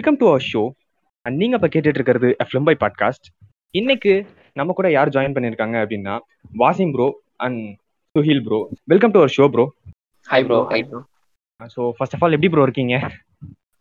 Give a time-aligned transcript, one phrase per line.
[0.00, 0.62] Welcome to our show
[1.26, 3.26] and நீங்க இப்ப கேட்டுட்டு இருக்கிறது ஃபிலிம் பை பாட்காஸ்ட்
[3.74, 4.12] இன்னைக்கு
[4.56, 6.14] நம்ம கூட யார் ஜாயின் பண்ணிருக்காங்க அப்படின்னா
[6.54, 7.06] Wasim bro
[7.40, 7.60] and
[8.14, 9.64] Suhil bro welcome to our show bro
[10.28, 11.00] hi bro hi bro
[11.70, 12.94] so first of all எப்படி ப்ரோ இருக்கீங்க?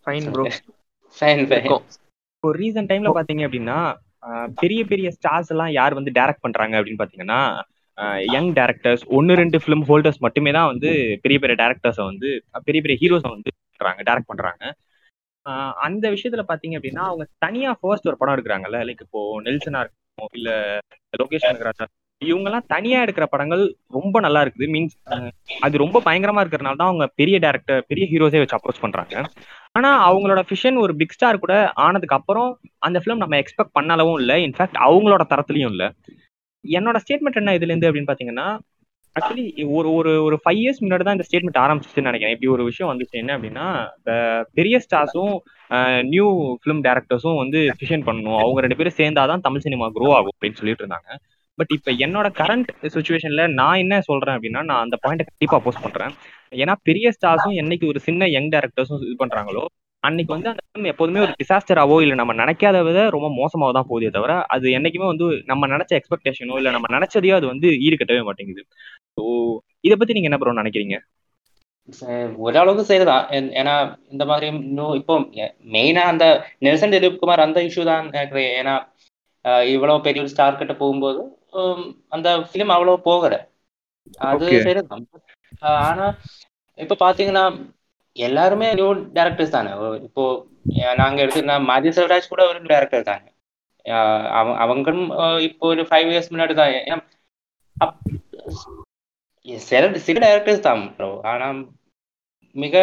[0.05, 0.45] ஃபைன் ப்ரோ
[1.17, 1.67] ஃபைன் ஃபைன்
[2.33, 3.77] இப்போ ரீசன்ட் டைம்ல பாத்தீங்க அப்படின்னா
[4.27, 7.41] ஆஹ், பெரிய பெரிய ஸ்டார்ஸ் எல்லாம் யார் வந்து டைரக்ட் பண்றாங்க அப்படின்னு பாத்தீங்கன்னா
[8.29, 10.89] யங் டேரக்டர்ஸ் ஒன்னு ரெண்டு ஃபிலிம் ஹோல்டர்ஸ் மட்டுமே தான் வந்து
[11.23, 12.29] பெரிய பெரிய டேரக்டர்ஸை வந்து
[12.67, 14.63] பெரிய பெரிய ஹீரோஸை வந்து பண்றாங்க டைரக்ட் பண்றாங்க.
[15.85, 20.49] அந்த விஷயத்துல பாத்தீங்க அப்படின்னா அவங்க தனியா ஃபர்ஸ்ட் ஒரு படம் எடுக்கிறாங்கல்ல லைக் இப்போ நெல்சனா இருக்கட்டும் இல்ல
[21.21, 21.87] லோகேஷ் கனகராஜா
[22.21, 23.63] இவங்க எல்லாம் தனியா எடுக்கிற படங்கள்
[23.95, 24.67] ரொம்ப நல்லா இருக்குது.
[24.73, 24.95] மீன்ஸ்
[25.65, 29.23] அது ரொம்ப பயங்கரமா இருக்கிறனால தான் அவங்க பெரிய டேரக்டர் பெரிய ஹீரோஸே வச்சு அப்ரோச் பண்றாங்க.
[29.71, 32.49] ஆனா அவங்களோட ஃபிஷன் ஒரு பிக் ஸ்டார் கூட ஆனதுக்கு அப்புறம்
[32.87, 34.37] அந்த ஃபிலிம் நம்ம எக்ஸ்பெக்ட் பண்ணளவும் இல்லை.
[34.47, 35.89] இன்ஃபேக்ட் அவங்களோட தரத்துலயும் இல்லை.
[36.65, 38.47] என்னோட ஸ்டேட்மெண்ட் என்ன இதுல இருந்து அப்படின்னு பாத்தீங்கன்னா
[39.17, 39.45] ஆக்சுவலி
[39.77, 42.33] ஒரு ஒரு ஒரு ஃபைவ் இயர்ஸ் முன்னாடி தான் இந்த ஸ்டேட்மெண்ட் ஆரம்பிச்சிச்சுன்னு நினைக்கிறேன்.
[42.35, 43.15] இப்படி ஒரு விஷயம் வந்துச்சு.
[43.21, 43.67] என்ன அப்படின்னா
[43.99, 44.11] இந்த
[44.57, 45.35] பெரிய ஸ்டார்ஸும்
[46.13, 46.27] நியூ
[46.61, 48.39] ஃபிலிம் டேரக்டர்ஸும் வந்து ஃபிஷன் பண்ணணும்.
[48.43, 51.09] அவங்க ரெண்டு பேரும் சேர்ந்தாதான் தமிழ் சினிமா க்ரோ ஆகும் அப்படின்னு சொல்லிட்டு இருந்தாங்க.
[51.59, 56.13] பட் இப்போ என்னோட கரண்ட் சுச்சுவேஷன்ல நான் என்ன சொல்றேன் அப்படின்னா நான் அந்த பாயிண்ட்டை கண்டிப்பா போஸ்ட் பண்றேன்.
[56.63, 59.63] ஏன்னா பெரிய ஸ்டார்ஸும் என்னைக்கு ஒரு சின்ன யங் டேரக்டர்ஸும் இது பண்றாங்களோ
[60.05, 64.09] அன்னைக்கு வந்து அந்த ஃபிலிம் எப்போதுமே ஒரு டிசாஸ்டராவோ இல்லை நம்ம நினைக்காத விட ரொம்ப மோசமாக தான் போதே
[64.09, 68.63] தவிர அது என்னைக்குமே வந்து நம்ம நினைச்ச எக்ஸ்பெக்டேஷனோ இல்லை நம்ம நினைச்சதையோ அது வந்து ஈடுகட்டவே மாட்டேங்குது.
[69.15, 69.23] ஸோ
[69.79, 70.97] இதை பத்தி நீங்க என்ன ப்ரோ நினைக்கிறீங்க?
[72.37, 73.25] ஓரளவுக்கு சரிதான்.
[73.29, 73.73] ஏன்- ஏன்னா
[74.09, 75.15] இந்த மாதிரி இன்னும் இப்போ
[75.73, 76.25] மெயினா அந்த
[76.59, 78.75] நெல்சன் திலீப்குமார் அந்த இஷ்யூ தான் நினைக்கிறேன் ஏன்னா
[79.73, 81.21] இவ்வளவு பெரிய ஒரு ஸ்டார் கிட்ட போகும்போது
[82.09, 83.35] அந்த ஃபிலிம் அவ்வளவு போகல.
[84.29, 84.61] அது.
[84.61, 85.03] சரிதான்.
[85.87, 86.07] ஆனா
[86.79, 87.43] இப்ப பாத்தீங்கன்னா
[88.15, 89.71] எல்லாருமே நியூ டேரக்டர்ஸ் தானே.
[89.75, 90.23] ஓ, இப்போ
[90.95, 93.27] நாங்க எடுத்துக்கிட்டா மதிய செல்வராஜ் கூட ஒரு டேரக்டர் தானே.
[93.85, 94.27] அஹ்,
[94.63, 95.07] அவங்களும்
[95.41, 97.03] இப்போ ஒரு ஃபைவ் இயர்ஸ் முன்னாடி தான்.
[99.65, 101.47] சில சில டேரக்டர்ஸ் தான் ப்ரோ ஆனா
[102.55, 102.75] மிக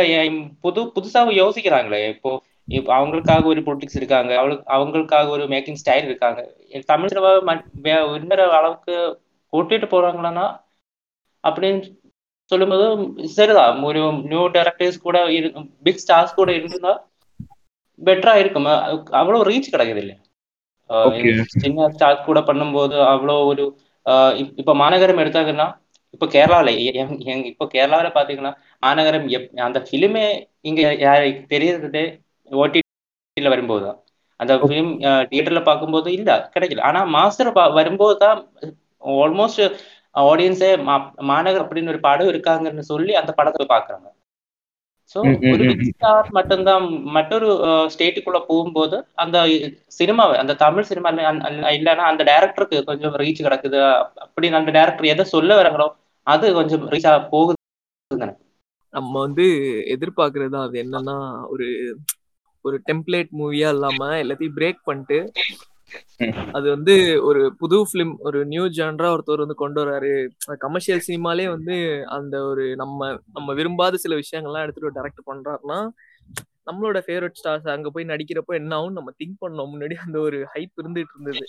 [0.61, 2.09] புது புதுசா யோசிக்கிறாங்களே.
[2.09, 2.31] இப்போ
[2.69, 4.33] இப்போ அவங்களுக்காக ஒரு பொலிட்டிக்ஸ் இருக்காங்க.
[4.37, 6.41] அவளுக்கு அவங்களுக்காக ஒரு மேக்கிங் ஸ்டைல் இருக்காங்க.
[6.87, 7.55] தமிழ் சினிமா
[8.17, 8.95] இன்னொரு அளவுக்கு
[9.53, 10.47] கூட்டிட்டு போறாங்களா
[11.45, 11.81] அப்படின்னு
[12.53, 12.87] சொல்லும்போது
[13.37, 13.59] சரிதான்.
[13.89, 15.17] ஒரு நியூ டேரக்டர்ஸ் கூட
[15.87, 16.93] பிக் ஸ்டார்ஸ் கூட இருந்தா
[18.01, 18.69] பெட்டரா இருக்கும்.
[19.21, 20.21] அவ்வளவு ரீச் கிடைக்குது இல்லையா.
[21.63, 23.65] சின்ன ஸ்டார்ஸ் கூட பண்ணும்போது அவ்வளோ ஒரு
[24.61, 25.67] இப்ப மாநகரம் எடுத்தாங்கன்னா
[26.15, 26.71] இப்போ கேரளால
[27.51, 28.53] இப்போ கேரளாவில பாத்தீங்கன்னா
[28.83, 29.27] மாநகரம்
[29.67, 30.25] அந்த ஃபிலிமே
[30.63, 30.81] இங்க
[31.53, 32.03] தெரியறது
[32.51, 33.87] ஓடிடில வரும்போது?
[33.87, 33.99] தான்
[34.41, 34.91] அந்த ஃபிலிம்
[35.31, 36.85] தியேட்டர்ல பார்க்கும்போது இல்ல கிடைக்கல.
[36.89, 38.39] ஆனா மாஸ்டர் வரும்போது தான்
[39.17, 39.63] ஆல்மோஸ்ட்
[40.15, 40.71] ஆடியன்ஸே
[41.31, 44.09] மாநகர் அப்படின்னு ஒரு படம் இருக்காங்கன்னு சொல்லி அந்த படத்தை பாக்குறாங்க.
[45.15, 45.21] ஸோ
[45.53, 46.85] ஒரு ஸ்டார் மட்டும்தான்
[47.17, 47.49] மற்றொரு
[47.95, 49.39] ஸ்டேட்டுக்குள்ள போகும்போது அந்த
[49.99, 51.11] சினிமாவை அந்த தமிழ் சினிமா
[51.77, 53.81] இல்லைன்னா அந்த டைரக்டருக்கு கொஞ்சம் ரீச் கிடக்குது.
[54.25, 55.89] அப்படின்னு அந்த டைரக்டர் எதை சொல்ல வராங்களோ
[56.27, 57.59] அது கொஞ்சம் ரீச் போகுது
[58.95, 59.45] நம்ம வந்து
[59.95, 61.17] எதிர்பார்க்கறது அது என்னன்னா
[61.53, 61.67] ஒரு
[62.65, 65.19] ஒரு டெம்ப்ளேட் மூவியா இல்லாம எல்லாத்தையும் பிரேக் பண்ணிட்டு.
[66.53, 66.95] அது வந்து
[67.25, 70.13] ஒரு புது ஃபிலிம் ஒரு நியூ ஜான்ரா ஒருத்தர் வந்து கொண்டு வராரு.
[70.59, 71.77] கமர்ஷியல் சினிமாலே வந்து
[72.09, 73.01] அந்த ஒரு நம்ம
[73.33, 75.81] நம்ம விரும்பாத சில விஷயங்கள்லாம் எடுத்துட்டு டைரக்ட் பண்றாருன்னா
[76.67, 79.71] நம்மளோட ஃபேவரட் ஸ்டார்ஸ் அங்க போய் நடிக்கிறப்போ என்ன ஆகும் நம்ம திங்க் பண்ணோம்.
[79.73, 81.47] முன்னாடி அந்த ஒரு ஹைப் இருந்துட்டு இருந்தது.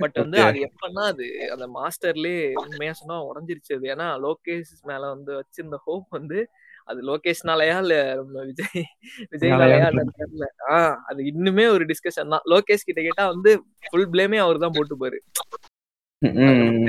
[0.00, 0.38] பட் வந்து.
[0.40, 6.38] அது எப்பன்னா அது அந்த மாஸ்டர்லயே உண்மையா சொன்னா உடஞ்சிருச்சு ஏன்னா லோகேஷ் மேல வந்து வச்சிருந்த ஹோப் வந்து
[6.88, 8.84] அது லோகேஷ்னாலயா இல்ல நம்ம விஜய்
[9.32, 10.46] விஜய்னாலயா தெரியல.
[10.72, 12.44] ஆஹ் அது இன்னுமே ஒரு டிஸ்கஷன் தான்.
[12.52, 13.52] லோகேஷ் கிட்ட கேட்டா வந்து
[13.86, 15.18] ஃபுல் பிளேமே அவர் தான் போட்டுப்பாரு.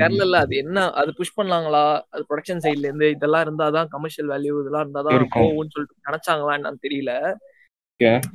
[0.00, 4.84] தெரியல அது என்ன அது புஷ் பண்ணலாங்களா அது ப்ரொடக்ஷன் சைட்ல இருந்து இதெல்லாம் இருந்தாதான் கமர்ஷியல் வேல்யூ இதெல்லாம்
[4.86, 5.24] இருந்தாதான்.
[5.36, 7.12] போகும்னு சொல்லிட்டு நினைச்சாங்களா என்னன்னு தெரியல.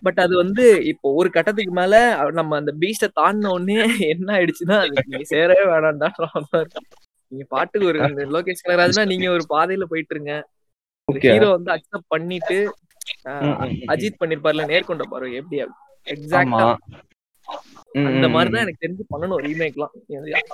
[0.05, 1.95] பட் அது வந்து இப்போ ஒரு கட்டத்துக்கு மேல
[2.39, 3.75] நம்ம அந்த பீஸ்ட தாண்டின உடனே
[4.13, 6.09] என்ன ஆயிடுச்சுன்னா அது நீங்க சேரவே வேணாம்டா
[7.31, 7.99] நீங்க பாட்டுக்கு ஒரு
[8.35, 10.33] லோகேஷ் கனகராஜ்னா நீங்க ஒரு பாதையில போயிட்டு இருங்க.
[11.19, 12.57] ஹீரோ வந்து அக்செப்ட் பண்ணிட்டு.
[13.93, 15.63] அஜித் பண்ணிருப்பார்ல நேர்கொண்ட பார்வை எப்படி?
[16.07, 16.67] எக்ஸாக்டா
[18.05, 18.61] அந்த மாதிரிதான்.
[18.61, 19.93] எனக்கு தெரிஞ்சு பண்ணணும் ரீமேக்லாம்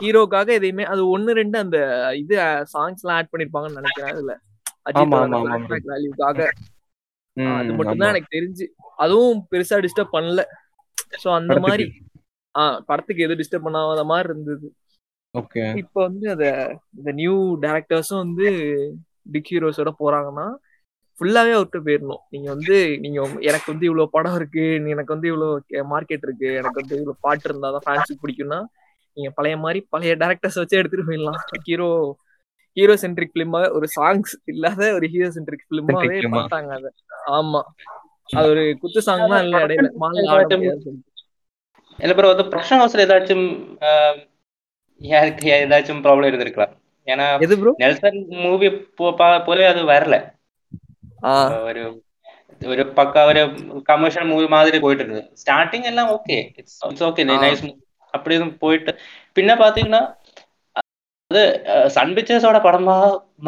[0.02, 1.78] ஹீரோக்காக எதையுமே அது ஒன்னு ரெண்டு அந்த
[2.16, 2.36] இது
[2.74, 4.34] சாங்ஸ் எல்லாம் ஆட் பண்ணிருப்பாங்கன்னு நினைக்கிறேன் அதுல.
[4.90, 5.14] அஜித்
[5.88, 6.40] வேல்யூக்காக
[7.58, 7.76] அது ஆமா.
[7.76, 8.66] மட்டும்தான் எனக்கு தெரிஞ்சு.
[8.96, 10.42] அதுவும் பெருசா டிஸ்டர்ப் பண்ணல.
[11.24, 11.60] சோ அந்த.
[11.60, 11.86] மாதிரி
[12.60, 14.68] ஆஹ் படத்துக்கு எதுவும் டிஸ்டர்ப் பண்ணாத மாதிரி இருந்தது.
[15.76, 16.44] இப்ப வந்து அத
[16.98, 18.48] இந்த நியூ டேரக்டர்ஸும் வந்து
[19.30, 20.48] பிக் ஹீரோஸோட போறாங்கன்னா
[21.18, 23.18] ஃபுல்லாவே அவர்கிட்ட போயிடணும் நீங்க வந்து நீங்க
[23.50, 25.56] எனக்கு வந்து இவ்வளவு படம் இருக்கு நீ- எனக்கு வந்து இவ்வளவு
[25.92, 28.60] மார்க்கெட் இருக்கு எனக்கு வந்து இவ்வளவு பாட்டு இருந்தாதான் ஃபேன்ஸுக்கு பிடிக்கும்னா
[29.18, 31.90] நீங்க பழைய மாதிரி பழைய டேரக்டர்ஸ் வச்சு எடுத்துட்டு போயிடலாம் ஹீரோ
[32.78, 36.08] ஹீரோ சென்ட்ரிக் பிலிமா ஒரு சாங்ஸ் இல்லாத ஒரு ஹீரோ சென்ட்ரிக் பிலிமாவே?
[36.36, 36.90] பண்ணிட்டாங்க அத.
[37.34, 37.62] ஆமா.
[38.30, 39.88] அது ஒரு குத்து சாங் தான் இல்ல இடையில.
[42.00, 43.46] இல்ல ப்ரோ வந்து ப்ரொடக்ஷன் ஹவுஸ்ல ஏதாச்சும்
[43.88, 44.20] ஆஹ்,
[45.02, 46.74] யாருக்கு ஏதாச்சும் ப்ராப்ளம் இருந்திருக்கலாம்.
[47.09, 48.69] ஏன்னா எது ப்ரோ நெல்சன் மூவி
[49.47, 50.17] போல அது வரல
[51.25, 51.33] ஆ
[51.67, 51.83] ஒரு
[52.61, 53.43] ഒരു പക്ക ഒരു
[53.89, 57.39] കമേഴ്ഷ്യൽ മൂവി മാതിരി போயிட்டு இருக்கு ஸ்டார்டிங் எல்லாம் okay it's it's okay ah.
[57.43, 57.65] Nice
[58.15, 58.93] அப்படியே போயிட்டு
[59.37, 60.03] பின்ன பாத்தீங்கன்னா
[61.31, 61.43] அது
[61.95, 62.97] சன் பிக்சர்ஸோட படமா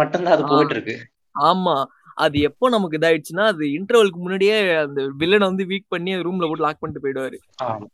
[0.01, 0.51] மட்டும்தான் அது ஆ.
[0.53, 0.97] போயிட்டு இருக்கு
[1.45, 1.77] ஆமா
[2.19, 6.81] அது எப்போ நமக்கு இதாயிடுச்சுன்னா அது இன்டர்வலுக்கு முன்னாடியே அந்த வில்லனை வந்து வீக் பண்ணி ரூம்ல போட்டு லாக்
[6.81, 7.89] பண்ணிட்டு போயிடுவாரு ஆமா ஆமா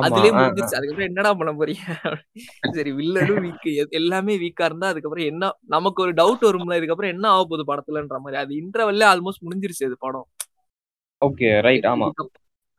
[0.00, 0.30] அதுலயே.
[0.34, 0.76] முடிஞ்சிருச்சு.
[0.78, 1.84] அதுக்கப்புறம் என்னடா பண்ண போறீங்க?
[2.76, 3.68] சரி வில்லனும் வீக்
[4.00, 8.38] எல்லாமே வீக்கா இருந்தா அதுக்கப்புறம் என்ன நமக்கு ஒரு டவுட் வரும்ல இதுக்கப்புறம் என்ன ஆக போகுது படத்துலன்ற மாதிரி.
[8.42, 10.28] அது இன்டர்வல்ல ஆல்மோஸ்ட் முடிஞ்சிருச்சு அது படம்.
[11.22, 12.08] ஓகே ரைட் ஆமா.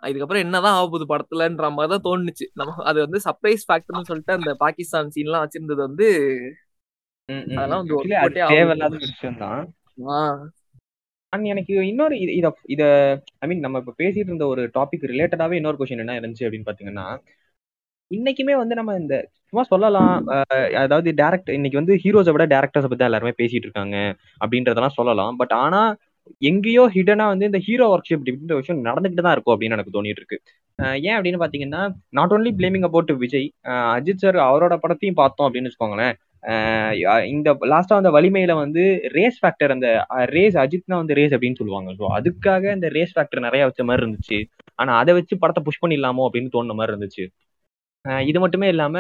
[0.03, 2.45] இதுக்கப்புறம் என்னதான் ஆக போகுது படத்துலன்ற மாதிரி தான் தோணுச்சு.
[2.53, 6.07] நம்ம அது வந்து சர்ப்ரைஸ் ஃபேக்டர்னு சொல்லிட்டு அந்த பாகிஸ்தான் சீன்லாம் வச்சிருந்தது வந்து
[7.55, 7.85] அதெல்லாம்.
[7.85, 7.95] வந்து
[8.51, 9.63] தேவையில்லாத விஷயம் தான்
[11.33, 12.83] அண்ட் எனக்கு இன்னொரு இது- இத இத
[13.39, 17.07] ஐ மீன் நம்ம இப்ப பேசிட்டு இருந்த ஒரு டாபிக் ரிலேட்டடாவே இன்னொரு கொஸ்டின் என்ன இருந்துச்சு அப்படின்னு பாத்தீங்கன்னா
[18.11, 20.11] இன்னைக்குமே வந்து நம்ம இந்த சும்மா சொல்லலாம்
[20.75, 23.95] அதாவது டேரக்ட் இன்னைக்கு வந்து ஹீரோஸை விட டேரக்டர்ஸை பத்தி தான் எல்லாருமே பேசிட்டு இருக்காங்க
[24.43, 25.35] அப்படின்றதெல்லாம் சொல்லலாம்.
[25.35, 25.81] பட் ஆனா
[26.41, 30.21] எங்கேயோ ஹிடனா வந்து இந்த ஹீரோ ஒர்க் ஷிப் அப்படின்ற விஷயம் நடந்துகிட்டு தான் இருக்கும் அப்படின்னு எனக்கு தோணிட்டு
[30.21, 30.37] இருக்கு.
[31.07, 33.47] ஏன் அப்படின்னு பாத்தீங்கன்னா not only blaming about Vijay
[33.97, 36.15] Ajith sir அவரோட படத்தையும் பார்த்தோம் அப்படின்னு வச்சுக்கோங்களேன்.
[37.33, 38.83] இந்த லாஸ்டா அந்த வலிமையில வந்து
[39.17, 39.87] ரேஸ் ஃபேக்டர் அந்த
[40.35, 41.89] ரேஸ் அஜித்னா வந்து ரேஸ் அப்படின்னு சொல்லுவாங்க.
[41.99, 44.39] ஸோ அதுக்காக இந்த ரேஸ் ஃபேக்டர் நிறைய வச்ச மாதிரி இருந்துச்சு.
[44.79, 47.25] ஆனா அதை வச்சு படத்தை புஷ் பண்ணிடலாமோ அப்படின்னு தோணுன மாதிரி இருந்துச்சு.
[48.29, 48.97] இது மட்டுமே இல்லாம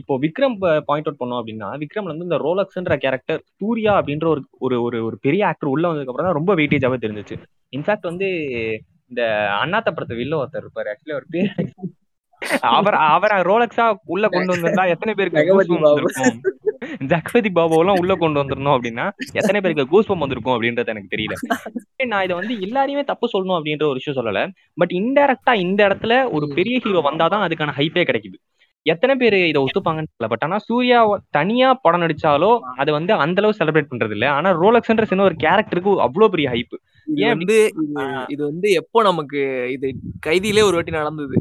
[0.00, 0.56] இப்போ விக்ரம்
[0.88, 5.16] பாயிண்ட் அவுட் பண்ணோம் அப்படின்னா விக்ரம்ல வந்து இந்த ரோலக்ஸ்ன்ற கேரக்டர் சூர்யா அப்படின்ற ஒரு ஒரு ஒரு ஒரு
[5.26, 7.36] பெரிய ஆக்டர் உள்ள வந்ததுக்கு அப்புறம் தான் ரொம்ப வெயிட்டேஜாவே தெரிஞ்சிச்சு
[7.72, 8.28] இன்ஃபேக்ட் வந்து
[9.10, 9.22] இந்த
[9.62, 10.90] அண்ணாத்த படத்தை வில்ல ஒருத்தர் இருப்பாரு.
[10.92, 11.52] ஆக்சுவலி அவர் பேர்
[12.78, 13.84] அவர் அவரை ரோலக்ஸா
[14.14, 15.42] உள்ள கொண்டு வந்திருந்தா எத்தனை பேருக்கு
[17.12, 19.06] ஜெகபதி பாபுவெல்லாம் உள்ள கொண்டு வந்திருந்தோம் அப்படின்னா
[19.38, 21.36] எத்தனை பேருக்கு கூஸ்பம் வந்திருக்கும் அப்படின்றது எனக்கு தெரியல.
[22.12, 24.42] நான் இதை வந்து எல்லாரையுமே தப்பு சொல்லணும் அப்படின்ற ஒரு விஷயம் சொல்லல.
[24.82, 28.38] பட் இன்டெரக்டா இந்த இடத்துல ஒரு பெரிய ஹீரோ வந்தாதான் அதுக்கான ஹைப்பே கிடைக்குது.
[28.86, 30.28] எத்தனை பேர் இதை ஒத்துப்பாங்கன்னு தெரியல.
[30.32, 30.98] பட் ஆனா சூர்யா
[31.30, 32.50] தனியா படம் நடிச்சாலோ
[32.80, 34.26] அதை வந்து அந்த அளவு செலிப்ரேட் பண்றது இல்ல.
[34.36, 36.76] ஆனா ரோலக்ஸ்ன்ற சின்ன ஒரு கேரக்டருக்கு அவ்வளவு பெரிய ஹைப்
[37.24, 38.04] ஏன் வந்து இது
[38.34, 39.40] இது வந்து எப்போ நமக்கு
[39.76, 39.88] இது
[40.26, 41.36] கைதியிலே ஒரு வாட்டி நடந்தது?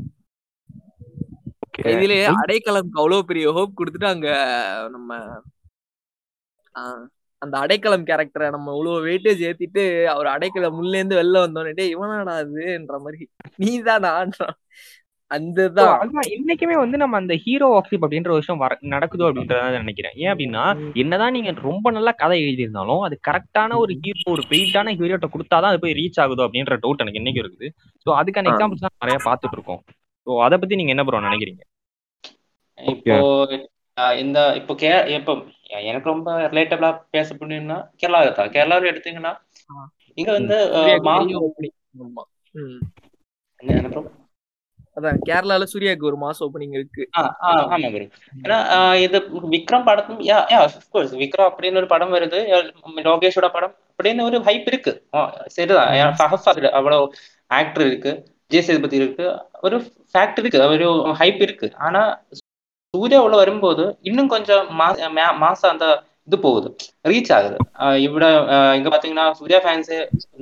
[1.78, 4.30] கைதியிலே அடைக்கலம்க்கு அவ்வளவு பெரிய ஹோப் கொடுத்துட்டு அங்க
[4.96, 5.20] நம்ம
[7.42, 9.82] அந்த அடைக்கலம் கேரக்டரை நம்ம இவ்வளவு வெயிட்டேஜ் ஏத்திட்டு
[10.14, 13.24] அவர் அடைக்கலம் உள்ள இருந்து வெளில வந்தோடனே டேய் இவனாடா அதுன்ற மாதிரி.
[13.64, 14.56] நீதானான்றான்
[15.32, 16.28] அந்த தான் அதுதான்.
[16.36, 20.16] இன்னைக்குமே வந்து நம்ம அந்த ஹீரோ வாக்ஷிப் அப்படின்ற ஒரு விஷயம் வர நடக்குதோ அப்படின்றத நினைக்கிறேன்.
[20.24, 20.64] ஏன் அப்படின்னா
[20.96, 25.84] என்னதான் நீங்க ரொம்ப நல்லா கதை எழுதியிருந்தாலும் அது கரெக்டான ஒரு ஹீரோ ஒரு பெயிண்டான ஹீரோட்ட கொடுத்தாதான் அது
[25.86, 27.70] போய் ரீச் ஆகுதோ அப்படின்ற டவுட் எனக்கு இன்னைக்கு இருக்குது.
[28.06, 28.52] ஸோ அதுக்கான.
[28.54, 29.82] எக்ஸாம்பிள்ஸ் நிறைய பார்த்துட்டு இருக்கோம்.
[30.28, 31.64] ஸோ அதை பத்தி நீங்க என்ன ப்ரோ நினைக்கிறீங்க?
[32.78, 33.16] இப்போ
[34.20, 35.34] இந்த இப்போ கே இப்போ
[35.90, 38.52] எனக்கு ரொம்ப ரிலேட்டபிளா பேச போனீங்கன்னா கேரளாவை தான்.
[38.56, 39.34] கேரளாவில் எடுத்தீங்கன்னா.
[40.18, 40.58] இங்க வந்து?
[44.98, 47.04] அதான் கேரளால சூர்யாக்கு ஒரு மாஸ் ஓப்பனிங் இருக்கு.
[47.68, 48.06] ஆமா ப்ரோ
[48.44, 48.58] ஏன்னா
[49.06, 49.18] இது
[49.56, 50.38] விக்ரம் படத்தும் யா
[51.24, 52.40] விக்ரம் அப்படின்னு ஒரு படம் வருது.
[53.10, 54.94] லோகேஷோட படம் அப்படின்னு ஒரு ஹைப் இருக்கு.
[55.58, 55.92] சரிதான்.
[56.80, 57.06] அவ்வளவு
[57.52, 58.14] ஆக்டர் இருக்கு.
[58.50, 59.26] விஜய் சேதுபதி இருக்கு.
[59.62, 59.78] ஒரு
[60.14, 60.60] ஃபேக்ட் இருக்கு.
[60.68, 61.72] ஒரு ஹைப் இருக்கு.
[61.78, 62.02] ஆனா
[62.94, 65.88] சூர்யா உள்ள வரும்போது இன்னும் கொஞ்சம் மா- மாசம் அந்த
[66.26, 66.76] இது போகுது.
[67.08, 67.58] ரீச் ஆகுது.
[67.80, 68.30] ஆஹ் இவ்வளோ
[68.74, 69.92] இங்க பாத்தீங்கன்னா சூர்யா ஃபேன்ஸ்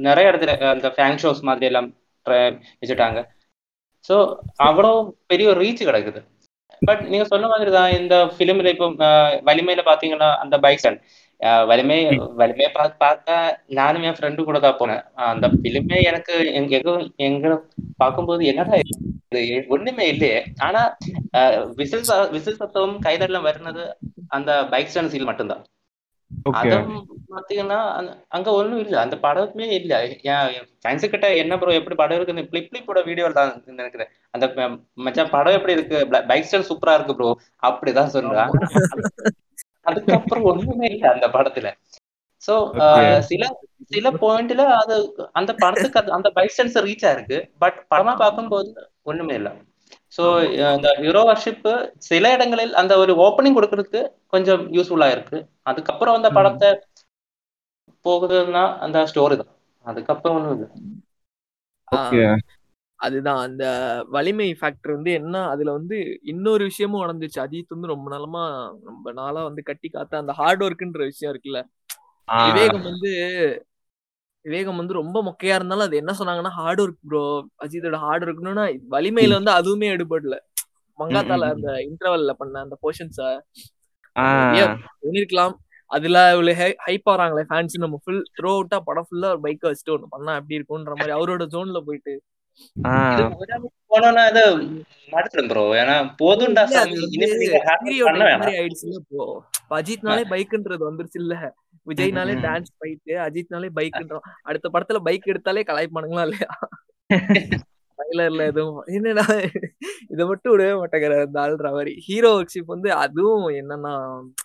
[0.08, 1.90] நிறைய இடத்துல அந்த ஃபேன் ஷோஸ் மாதிரி எல்லாம்
[2.30, 3.20] வச்சுட்டாங்க.
[4.08, 4.16] ஸோ
[4.64, 4.92] அவ்வளோ
[5.26, 6.22] பெரிய ஒரு ரீச் கிடைக்குது.
[6.80, 8.88] பட் நீங்க சொன்ன மாதிரி தான் இந்த ஃபிலிம்ல இப்போ
[9.50, 10.98] வலிமையில பாத்தீங்கன்னா அந்த பைசன்
[11.70, 11.98] வலிமை
[12.40, 13.36] வலிமையை பார்த்து பார்த்தா
[13.80, 15.02] நானும் என் ஃப்ரெண்டு கூட தான் போனேன்.
[15.32, 16.74] அந்த ஃபிலிமே எனக்கு எங்க
[17.28, 17.48] எங்க
[18.02, 18.96] பார்க்கும்போது என்னடா இது?
[19.76, 20.40] ஒண்ணுமே இல்லையே.
[20.68, 20.82] ஆனா
[21.80, 23.86] விசில் விசில் சத்தமும் கைதடலாம் வருனது
[24.38, 25.64] அந்த பைக் ஸ்டாண்ட் சீல் மட்டும்தான்.
[26.60, 27.02] அதுவும்
[27.34, 27.80] பாத்தீங்கன்னா
[28.36, 28.96] அங்க ஒண்ணும் இல்ல.
[29.04, 29.94] அந்த படமே இல்ல.
[30.84, 34.12] ஃபேன்ஸு கிட்ட என்ன ப்ரோ எப்படி படம் இருக்கு பிளிப் பிளிப்போட வீடியோ தான் நினைக்கிறேன்.
[34.36, 34.46] அந்த
[35.06, 36.00] மச்சான் படம் எப்படி இருக்கு?
[36.32, 37.30] பைக் ஸ்டாண்ட் சூப்பரா இருக்கு ப்ரோ
[37.70, 38.54] அப்படிதான் சொல்றான்.
[39.84, 41.72] அதுக்கப்புறம் ஒண்ணுமே இல்ல அந்த படத்துல.
[42.48, 42.78] சோ.
[43.20, 48.92] சில சில பாயிண்ட்ல அது அந்த படத்துக்கு அது- அந்த பைக் ஸ்டாண்ட்ஸ் ரீச் ஆயிருக்கு பட் படமா பார்க்கும்போது
[49.02, 49.56] ஒண்ணுமே இல்ல.
[50.18, 55.48] சோ அந்த ஹீரோ வர்ஷிப் சில இடங்களில் அந்த ஒரு ஓப்பனிங் கொடுக்கறதுக்கு கொஞ்சம் யூஸ்ஃபுல்லா இருக்கு.
[55.62, 56.80] அதுக்கப்புறம் அந்த படத்தை
[58.04, 59.56] போகுதுன்னா அந்த ஸ்டோரி தான்.
[59.84, 60.72] அதுக்கப்புறம் ஒண்ணும் இல்ல.
[63.04, 63.40] அதுதான்.
[63.46, 63.64] அந்த
[64.16, 65.36] வலிமை ஃபேக்டர் வந்து என்ன?
[65.54, 65.98] அதுல வந்து
[66.32, 68.44] இன்னொரு விஷயமும் நடந்துச்சு அஜித் வந்து ரொம்ப நாளமா
[68.90, 71.62] ரொம்ப நாளா வந்து கட்டி காத்த அந்த ஹார்ட் ஒர்க்ன்ற விஷயம் இருக்குல்ல.
[72.48, 73.12] விவேகம் வந்து
[74.46, 77.22] விவேகம் வந்து ரொம்ப மொக்கையா இருந்தாலும் அது என்ன சொன்னாங்கன்னா ஹார்ட் ஒர்க் ப்ரோ
[77.64, 80.36] அஜித்தோட ஹார்ட் ஒர்க்னா வலிமையில வந்து அதுவுமே எடுபடல.
[81.00, 83.20] மங்காத்தால அந்த இன்டர்வல்ல பண்ண அந்த போர்ஷன்ஸ
[85.02, 85.54] பண்ணிருக்கலாம்.
[85.92, 86.54] அதுல இவ்வளவு
[86.86, 90.58] ஹைப் ஆறாங்களே ஃபேன்ஸ் நம்ம ஃபுல் த்ரோ அவுட்டா படம் ஃபுல்லா ஒரு பைக்கை வச்சுட்டு ஒண்ணு பண்ணா எப்படி
[90.58, 92.14] இருக்கும்ன்ற மாதிரி அவரோட ஜோன்ல போயிட்டு
[93.92, 94.44] போனோம்னா அது
[95.12, 96.64] மடுத்துடும் ப்ரோ ஏன்னா போதும்டா
[99.78, 101.36] அஜித்னாலே பைக்ன்றது வந்துருச்சு இல்ல.
[101.88, 102.34] விஜய்னாலே.
[102.44, 106.50] டான்ஸ் ஃபைட்டு அஜித்னாலே பைக்ன்றோம் அடுத்த படத்துல பைக் எடுத்தாலே கலாய்ப்பானுங்களா இல்லையா?
[108.00, 108.84] ட்ரைலர்ல எதுவும்.
[108.90, 109.26] என்னடா
[110.12, 110.24] இதை?
[110.26, 113.94] மட்டும் விடவே மாட்டேங்கிறார் இந்த ஆள்ற மாதிரி ஹீரோ ஒர்க்ஷிப் வந்து அதுவும் என்னன்னா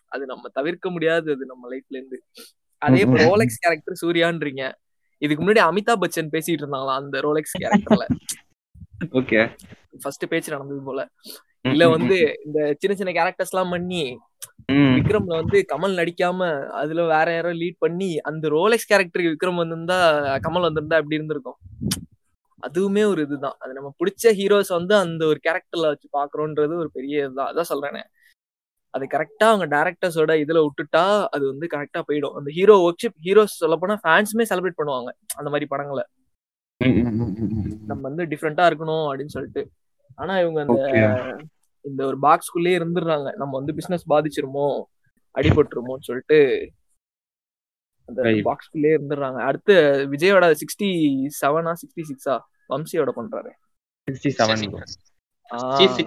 [0.08, 2.18] அது நம்ம தவிர்க்க முடியாது அது நம்ம லைஃப்ல இருந்து.
[2.82, 3.00] அதே.
[3.24, 4.64] Rolex character சூர்யான்றீங்க.
[5.22, 8.06] இதுக்கு முன்னாடி அமிதாப் பச்சன் பேசிட்டு இருந்தாங்களாம் அந்த ரோலெக்ஸ் கேரக்டர்ல
[9.12, 9.40] ஓகே
[10.02, 11.00] ஃபர்ஸ்ட் பேச்சு நடந்தது போல.
[11.64, 14.02] இல்ல வந்து இந்த சின்ன சின்ன கேரக்டர்ஸ் எல்லாம் பண்ணி
[14.96, 19.98] விக்ரம்ல வந்து கமல் நடிக்காம அதுல வேற யாரோ லீட் பண்ணி அந்த ரோலெக்ஸ் கேரக்டருக்கு விக்ரம் வந்திருந்தா
[20.46, 21.58] கமல் வந்திருந்தா எப்படி இருந்திருக்கும்?
[22.62, 23.56] அதுவுமே ஒரு இதுதான்.
[23.58, 27.50] அது நம்ம பிடிச்ச ஹீரோஸ் வந்து அந்த ஒரு கேரக்டர்ல வச்சு பாக்குறோன்றது ஒரு பெரிய இதுதான்.
[27.50, 28.02] அதான் சொல்றேனே.
[28.98, 32.32] அது கரெக்டா அவங்க டேரக்டர்ஸோட இதுல விட்டுட்டா அது வந்து கரெக்டா போயிடும்.
[32.32, 36.04] அந்த ஹீரோ ஒர்க்ஷிப் ஹீரோஸ் சொல்ல போனா ஃபேன்ஸுமே செலிப்ரேட் பண்ணுவாங்க அந்த மாதிரி படங்களை.
[37.86, 39.70] நம்ம வந்து டிஃப்ரெண்டா இருக்கணும் அப்படின்னு சொல்லிட்டு.
[40.14, 41.44] ஆனா இவங்க அந்த.
[41.84, 43.32] இந்த ஒரு பாக்ஸ்குள்ளேயே இருந்துடுறாங்க.
[43.32, 44.82] நம்ம வந்து பிசினஸ் பாதிச்சிருமோ
[45.34, 46.38] அடிபட்டுருமோன்னு சொல்லிட்டு
[48.08, 48.22] அந்த.
[48.22, 49.38] பாக்ஸ்குள்ளேயே இருந்துடுறாங்க.
[49.40, 49.74] அடுத்து
[50.12, 50.90] விஜயோட சிக்ஸ்டி
[51.40, 52.38] செவனா சிக்ஸ்டி சிக்ஸா
[52.68, 53.50] வம்சியோட பண்றாரு.
[54.10, 55.07] சிக்ஸ்டி செவன் ஆ, 66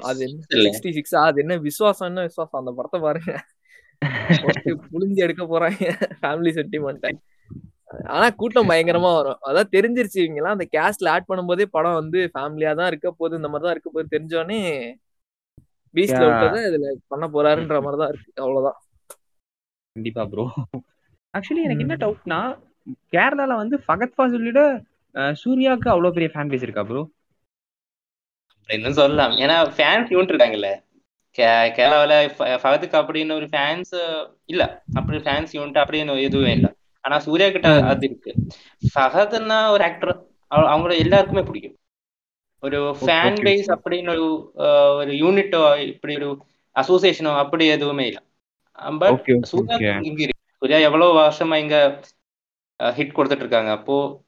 [0.09, 0.39] அது என்ன?
[0.49, 0.63] இல்ல.
[0.65, 2.59] சிக்ஸ்டி சிக்ஸா அது என்ன விசுவாசம் என்ன விசுவாசம்?
[2.61, 3.31] அந்த படத்தை பாருங்க.
[4.91, 5.83] புளிஞ்சு எடுக்க போறாங்க.
[6.21, 7.07] ஃபேமிலி சென்டிமெண்ட்
[8.13, 9.39] ஆனா கூட்டம் பயங்கரமா வரும்.
[9.47, 13.39] அதான் தெரிஞ்சிருச்சு இவங்க எல்லாம் அந்த கேஸ்ட்ல ஆட் பண்ணும்போதே படம் வந்து ஃபேமிலியா தான் இருக்க போகுது.
[13.39, 14.59] இந்த மாதிரி தான் இருக்க போகுது தெரிஞ்சோடனே
[15.93, 16.21] பீச்ல.
[16.29, 18.31] விட்டதை இதுல பண்ண போறாருன்ற மாதிரி தான் இருக்கு.
[18.43, 18.77] அவ்வளவுதான்.
[19.95, 20.45] கண்டிப்பா ப்ரோ
[21.33, 22.39] ஆக்சுவலி எனக்கு என்ன டவுட்னா
[23.13, 24.61] கேரளால வந்து ஃபகத் ஃபாசிலோட
[25.41, 27.01] சூர்யாவுக்கு அவ்வளவு பெரிய ஃபேன் பேஸ் இருக்கா ப்ரோ
[28.71, 29.31] அப்படின்னு சொல்லலாம்.
[29.31, 30.89] ஏன்னா ஃபேன்ஸ் யூனிட் இருக்காங்கல்ல.
[31.37, 34.83] கே- கேரளாவுல ஃப- ஃபகத்துக்கு அப்படின்னு ஒரு ஃபேன்ஸ் இல்ல.
[34.93, 36.73] அப்படி ஃபேன்ஸ் யூனிட் அப்படின்னு எதுவுமே இல்ல.
[37.01, 38.35] ஆனா சூர்யா கிட்ட அது இருக்கு.
[38.95, 40.23] ஃபகத்னா ஒரு ஆக்டர்
[40.55, 41.77] அவங்கள எல்லாருக்குமே பிடிக்கும்.
[42.61, 43.75] ஒரு ஃபேன் பேஸ்.
[43.75, 44.51] அப்படின்னு ஒரு
[44.95, 46.43] ஒரு யூனிட்டோ இப்படி ஒரு
[46.75, 48.23] அசோசியேஷனோ அப்படி எதுவுமே இல்ல.
[48.99, 50.53] பட் சூர்யா இங்க இருக்கு.
[50.57, 51.99] சூர்யா எவ்வளவு வருஷமா இங்க
[52.79, 53.71] ஹிட் கொடுத்துட்டு இருக்காங்க.
[53.71, 54.21] அப்போ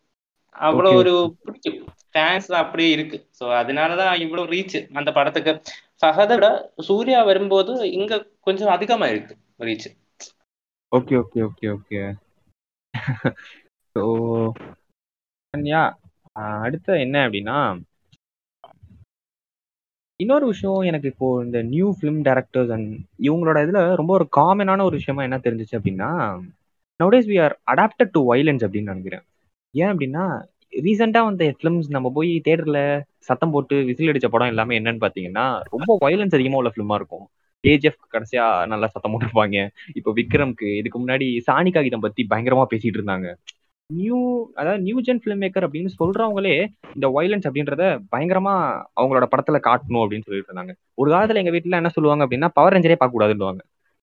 [0.59, 1.83] Okay, ஒரு பிடிக்கும்.
[2.13, 3.17] ஃபேன்ஸ் அப்படியே இருக்கு.
[3.39, 5.53] ஸோ அதனாலதான் இவ்வளவு ரீச் அந்த படத்துக்கு.
[6.01, 6.48] ஃபஹதை விட
[6.82, 9.88] சூர்யா வரும்போது இங்க கொஞ்சம் அதிகமா இருக்கு reach
[10.91, 12.01] okay okay okay okay
[13.96, 14.01] so
[15.53, 15.82] yeah
[16.62, 17.58] அடுத்த என்ன அப்படின்னா
[20.20, 22.89] இன்னொரு விஷயம் எனக்கு இப்போ இந்த நியூ ஃபிலிம் டைரக்டர்ஸ் அண்ட்
[23.20, 26.10] இவங்களோட இதுல ரொம்ப ஒரு காமனான ஒரு விஷயமா என்ன தெரிஞ்சுச்சு அப்படின்னா
[27.00, 29.25] nowadays we are adapted to violence அப்படின்னு நினைக்கிறேன்.
[29.74, 30.25] ஏன் அப்படின்னா
[30.74, 35.98] ரீசெண்டா வந்த ஃபிலிம்ஸ் நம்ம போய் தேட்டர்ல சத்தம் போட்டு விசில் அடிச்ச படம் எல்லாமே என்னன்னு பாத்தீங்கன்னா ரொம்ப
[36.01, 37.25] வயலன்ஸ் அதிகமா உள்ள ஃபிலிமா இருக்கும்.
[37.63, 39.58] கேஜிஎஃப் கடைசியா நல்லா சத்தம் போட்டுருப்பாங்க.
[39.96, 43.27] இப்போ விக்ரம்க்கு இதுக்கு முன்னாடி சாணி காகிதம் பத்தி பயங்கரமா பேசிட்டு இருந்தாங்க.
[43.89, 44.20] நியூ
[44.56, 46.56] அதாவது நியூ ஜென் ஃபிலிம் மேக்கர் அப்படின்னு சொல்றவங்களே
[46.96, 47.84] இந்த வயலன்ஸ் அப்படின்றத
[48.15, 48.53] பயங்கரமா
[49.00, 50.74] அவங்களோட படத்துல காட்டணும் அப்படின்னு சொல்லிட்டு இருந்தாங்க.
[50.96, 53.42] ஒரு காலத்துல எங்க வீட்டுல என்ன சொல்லுவாங்க அப்படின்னா பவர் ரேஞ்சரே பார்க்க கூடாதுன்னு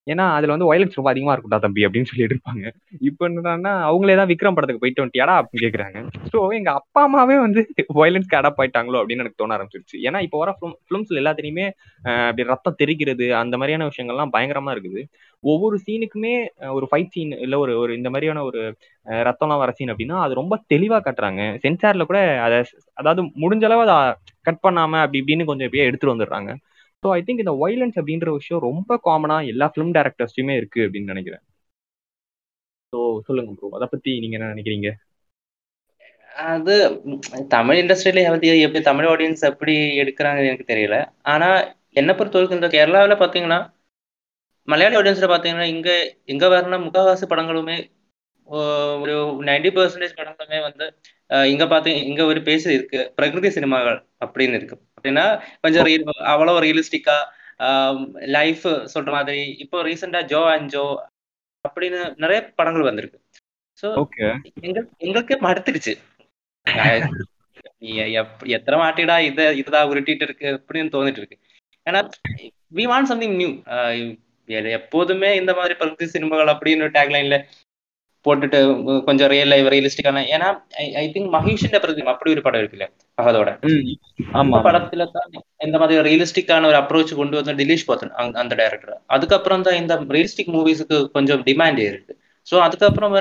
[0.06, 2.62] ஏன்னா அதுல வந்து வயலன்ஸ் ரொம்ப அதிகமா இருக்கும்டா தம்பி அப்படின்னு சொல்லிட்டு இருப்பாங்க.
[3.08, 5.98] இப்போ என்னன்னா அவங்களே தான் விக்ரம் படத்துக்கு போயிட்டு வந்துட்டியாடா அப்படின்னு கேக்குறாங்க.
[6.32, 7.60] ஸோ எங்க அப்பா அம்மாவே வந்து
[8.00, 9.98] வயலன்ஸ்க்கு அடாப்ட் ஆயிட்டாங்களோ அப்படின்னு எனக்கு தோண ஆரம்பிச்சிருச்சு.
[10.08, 10.52] ஏன்னா இப்போ வர
[10.86, 11.66] ஃபிலிம்ஸ்ல எல்லாத்துலயுமே
[12.28, 15.02] அப்படி ரத்தம் தெரிக்கிறது அந்த மாதிரியான விஷயங்கள்லாம் பயங்கரமா இருக்குது.
[15.44, 16.34] ஒவ்வொரு சீனுக்குமே
[16.76, 18.62] ஒரு ஃபைட் சீன் இல்ல ஒரு ஒரு இந்த மாதிரியான ஒரு
[19.28, 21.42] ரத்தம்லாம் வர சீன் அப்படின்னா அது ரொம்ப தெளிவா காட்டுறாங்க.
[21.64, 22.58] சென்சார்ல கூட அதை
[22.96, 23.98] அதாவது முடிஞ்ச அளவு அதை
[24.48, 26.50] கட் பண்ணாம அப்படி இப்படின்னு கொஞ்சம் எப்படியே எடுத்துட்டு வந்துடுறாங்க.
[27.02, 31.42] ஸோ ஐ திங்க் இந்த வைலன்ஸ் அப்படின்ற விஷயம் ரொம்ப காமனா எல்லா ஃபிலிம் டேரக்டர்ஸ்டையுமே இருக்கு அப்படின்னு நினைக்கிறேன்.
[32.92, 34.88] ஸோ சொல்லுங்க ப்ரோ அதை பத்தி நீங்க என்ன நினைக்கிறீங்க?
[36.50, 36.74] அது
[37.48, 40.96] தமிழ் இண்டஸ்ட்ரியில எப்படி எப்படி தமிழ் ஆடியன்ஸ் எப்படி எடுக்கிறாங்கன்னு எனக்கு தெரியல.
[41.22, 41.48] ஆனா
[41.92, 43.58] என்ன பொறுத்தவரைக்கும் இந்த கேரளாவில் பாத்தீங்கன்னா
[44.68, 45.90] மலையாள ஆடியன்ஸ்ல பாத்தீங்கன்னா இங்க
[46.24, 47.76] இங்க வர்ற முக்கால்வாசி படங்களுமே
[48.48, 48.62] ஓ-
[49.02, 49.14] ஒரு
[49.48, 50.86] நைன்டி பர்சன்டேஜ் படங்களுமே வந்து
[51.48, 53.12] இங்கே இங்க இங்கே இங்க ஒரு பேசு இருக்கு.
[53.16, 54.76] பிரகிருதி சினிமாக்கள் அப்படின்னு இருக்கு.
[55.00, 57.16] அப்படின்னா கொஞ்சம் அவ்வளவு ரியலிஸ்டிக்கா
[58.12, 59.56] லைஃப் சொல்ற மாதிரி.
[59.58, 61.06] இப்போ ரீசெண்டா ஜோ அண்ட் ஜோ
[61.68, 63.20] அப்படின்னு நிறைய படங்கள் வந்திருக்கு.
[63.82, 63.94] ஸோ
[64.98, 65.36] எங்களுக்கே
[67.80, 71.38] எப்- எத்தனை வாட்டிடா இத இதுதான் உருட்டிட்டு இருக்கு அப்படின்னு தோணிட்டு இருக்கு.
[71.90, 72.08] ஏன்னா
[72.74, 73.62] வி வாண்ட் சம்திங் நியூ
[74.46, 77.44] எப்போதுமே இந்த மாதிரி பிரகதி சினிமாக்கள் அப்படின்னு டேக்லைன்ல
[78.24, 78.58] போட்டுட்டு
[79.04, 80.48] கொஞ்சம் ரியல் லைஃப் ரியலிஸ்டிக்கான ஏன்னா
[80.94, 82.86] ஐ திங்க் மகேஷன் பிரதி அப்படி ஒரு படம் இருக்குல்ல
[83.18, 83.50] அதோட
[84.32, 84.42] ஆமா.
[84.48, 85.28] இந்த படத்துல தான்
[85.60, 90.52] இந்த மாதிரி ரியலிஸ்டிக்கான ஒரு அப்ரோச் கொண்டு வந்து டிலீஷ் பார்த்தேன் அந்த- டைரக்டர் அதுக்கப்புறம் தான் இந்த ரியலிஸ்டிக்
[90.54, 92.12] மூவிஸுக்கு கொஞ்சம் டிமாண்ட் இருக்கு
[92.46, 93.14] ஸோ அதுக்கப்புறம்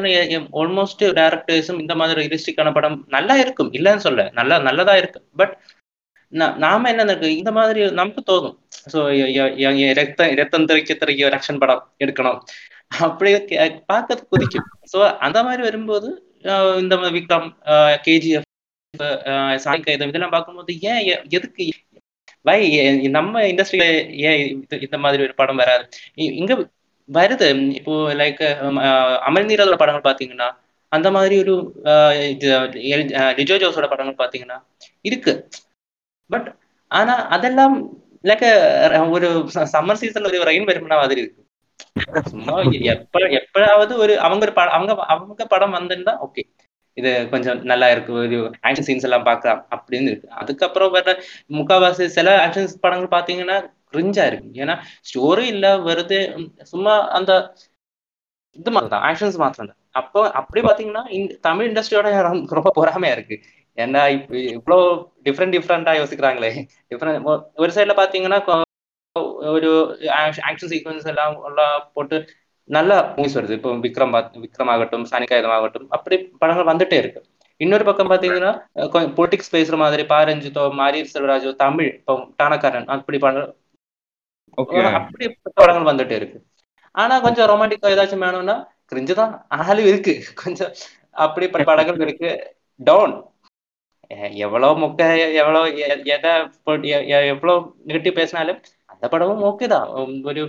[0.60, 3.72] ஆல்மோஸ்ட் டேரக்டர்ஸும் இந்த மாதிரி ரியலிஸ்டிக்கான படம் நல்லா இருக்கும்.
[3.74, 5.20] இல்லைன்னு சொல்ல நல்லா நல்லதா இருக்கு.
[5.36, 5.53] பட்
[6.63, 8.56] நாம என்ன இருக்கு இந்த மாதிரி நமக்கு தோணும்.
[8.91, 9.00] ஸோ
[10.00, 12.39] ரத்தம் ரத்தம் தெறிக்க தெறிக்க ஒரு ஆக்ஷன் படம் எடுக்கணும்.
[12.91, 13.38] அப்படியே
[13.91, 14.67] பார்க்கறது குதிக்கும்.
[14.91, 16.10] ஸோ அந்த மாதிரி வரும்போது
[16.81, 17.48] இந்த விக்ரம்
[18.08, 18.48] கேஜிஎஃப்
[19.63, 21.01] சாய்கா கைதம் இதெல்லாம் பார்க்கும்போது ஏன்
[21.38, 21.65] எதுக்கு
[22.46, 22.58] வை
[23.17, 23.86] நம்ம இண்டஸ்ட்ரியில
[24.29, 24.41] ஏன்
[24.86, 25.84] இந்த மாதிரி ஒரு படம் வராது?
[26.41, 26.53] இங்க
[27.10, 27.48] வருது.
[27.79, 28.41] இப்போ லைக்
[29.29, 30.48] அமல்நீரோட படங்கள் பாத்தீங்கன்னா
[30.91, 31.53] அந்த மாதிரி ஒரு
[31.91, 32.48] ஆஹ் இது
[33.39, 34.58] லிஜோ ஜோஸோட படங்கள் பாத்தீங்கன்னா
[35.05, 35.34] இருக்கு.
[36.29, 36.48] பட்
[36.91, 37.75] ஆனா அதெல்லாம்
[38.24, 38.46] லைக்
[39.15, 39.27] ஒரு
[39.75, 41.41] சம்மர் சீசன்ல ஒரு ரெயின் வரும்னா மாதிரி இருக்கு.
[42.31, 42.55] சும்மா
[42.93, 46.43] எப்ப எப்பயாவது ஒரு அவங்க ஒரு படம் அவங்க அவங்க படம் வந்திருந்தா ஓகே
[46.98, 50.29] இது கொஞ்சம் நல்லா இருக்கு ஒரு ஆக்ஷன் சீன்ஸ் எல்லாம் பார்க்கலாம் அப்படின்னு இருக்கு.
[50.41, 51.12] அதுக்கப்புறம் வர
[51.57, 53.57] முக்காவாசி சில ஆக்ஷன் படங்கள் பாத்தீங்கன்னா
[53.93, 54.50] கிரிஞ்சா இருக்கு.
[54.63, 54.75] ஏன்னா
[55.09, 56.19] ஸ்டோரி இல்ல வருது
[56.71, 57.31] சும்மா அந்த
[58.55, 63.15] இது மாதிரி தான் ஆக்ஷன்ஸ் மாத்திரம் தான் அப்போ அப்படி பாத்தீங்கன்னா இந்த தமிழ் இண்டஸ்ட்ரியோட ரொம்ப ரொம்ப பொறாமையா
[63.17, 63.36] இருக்கு.
[63.77, 64.77] ஏன்னா இப்ப இவ்வளோ
[65.27, 66.51] டிஃப்ரெண்ட் டிஃப்ரெண்டா யோசிக்கிறாங்களே.
[66.91, 67.29] டிஃப்ரெண்ட்
[67.63, 68.39] ஒரு சைட்ல பாத்தீங்கன்னா
[69.51, 69.70] ஒரு
[70.20, 72.18] ஆக்ஷன் சீக்வன்ஸ் எல்லாம் எல்லாம் போட்டு
[72.70, 77.22] நல்ல மூவிஸ் வருது இப்போ விக்ரம் விக்ரம் ஆகட்டும் சானிகாயுதம் ஆகட்டும் அப்படி படங்கள் வந்துட்டே இருக்கு
[77.62, 78.51] இன்னொரு பக்கம் பாத்தீங்கன்னா
[79.16, 83.56] பொலிட்டிக்ஸ் பேசுற மாதிரி பாரஞ்சித்தோ மாரி செல்வராஜோ தமிழ் இப்போ டானக்காரன் அப்படி படம்
[85.00, 85.25] அப்படி
[85.58, 86.38] படங்கள் வந்துட்டே இருக்கு
[86.96, 90.13] ஆனா கொஞ்சம் ரொமான்டிக்கா ஏதாச்சும் வேணும்னா கிரிஞ்சு தான் ஆனாலும் இருக்கு
[90.44, 90.72] கொஞ்சம்
[91.16, 92.32] அப்படிப்பட்ட படங்கள் இருக்கு
[92.80, 93.16] டவுன்
[94.44, 95.01] எவ்வளவு மொக்க
[95.42, 95.68] எவ்வளவு
[96.08, 96.32] எதை
[97.25, 98.60] எவ்வளவு நெகட்டிவ் பேசினாலும்
[99.01, 99.89] அந்த படமும் ஓகே தான்
[100.23, 100.41] ஒரு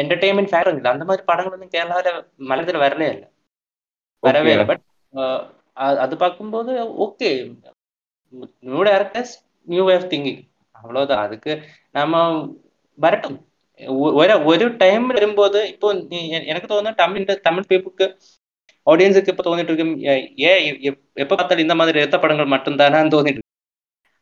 [0.00, 2.10] என்டர்டைன்மெண்ட் ஃபேக்டர் இல்லை அந்த மாதிரி படங்கள் வந்து கேரளாவில
[2.48, 3.28] மலையத்துல வரலே இல்லை
[4.22, 4.82] வரவே இல்லை பட்
[6.00, 6.72] அது பார்க்கும்போது
[7.04, 7.30] okay
[8.64, 9.32] new directors
[9.68, 10.42] new way of thinking
[10.74, 11.52] அவ்வளவுதான் அதுக்கு
[11.92, 12.20] நம்ம
[12.98, 13.38] வரட்டும்
[14.18, 15.88] ஒரு ஒரு டைம் வரும்போது இப்போ
[16.46, 18.06] எனக்கு தோணுது தமிழ் தமிழ் பீப்புக்கு
[18.86, 19.86] ஆடியன்ஸுக்கு இப்ப தோணிட்டு இருக்கு
[20.48, 20.64] ஏன்
[21.16, 23.48] எப்ப பார்த்தாலும் இந்த மாதிரி ரத்த படங்கள் மட்டும்தானான்னு தோணிட்டு இருக்கு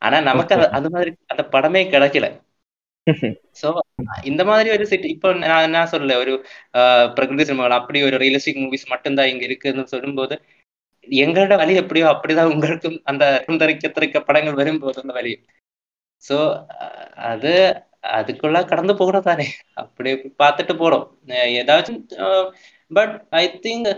[0.02, 2.28] ஆனா நமக்கு அது மாதிரி அந்த படமே கிடைக்கல
[3.62, 3.68] சோ
[4.22, 6.34] இந்த மாதிரி ஒரு செட் இப்போ நான் என்ன சொல்லல ஒரு
[7.14, 10.36] பிரகிருதி சினிமாவில் அப்படி ஒரு ரியலிஸ்டிக் மூவிஸ் மட்டும்தான் இங்க இருக்குன்னு சொல்லும்போது
[11.08, 15.32] எங்களோட வழி எப்படியோ அப்படிதான் உங்களுக்கும் அந்த திரைக்க படங்கள் வரும்போது அந்த வழி.
[16.22, 16.36] சோ
[17.32, 17.52] அது
[18.02, 21.06] அதுக்குள்ள கடந்து போகணும் தானே அப்படி பார்த்துட்டு போறோம்.
[21.60, 22.52] ஏதாச்சும்
[22.94, 23.90] பட் ஐ திங்க்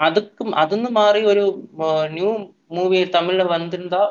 [0.00, 1.44] அதுக்கும் அதுன்னு மாதிரி ஒரு
[2.10, 2.30] நியூ
[2.68, 4.02] மூவி தமிழ்ல வந்திருந்தா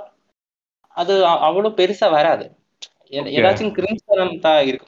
[0.98, 2.46] அது அ- அவ்வளவு பெருசா வராது.
[3.36, 4.88] ஏதாச்சும் கிரிஞ்ச் தனம் தான் இருக்கும்.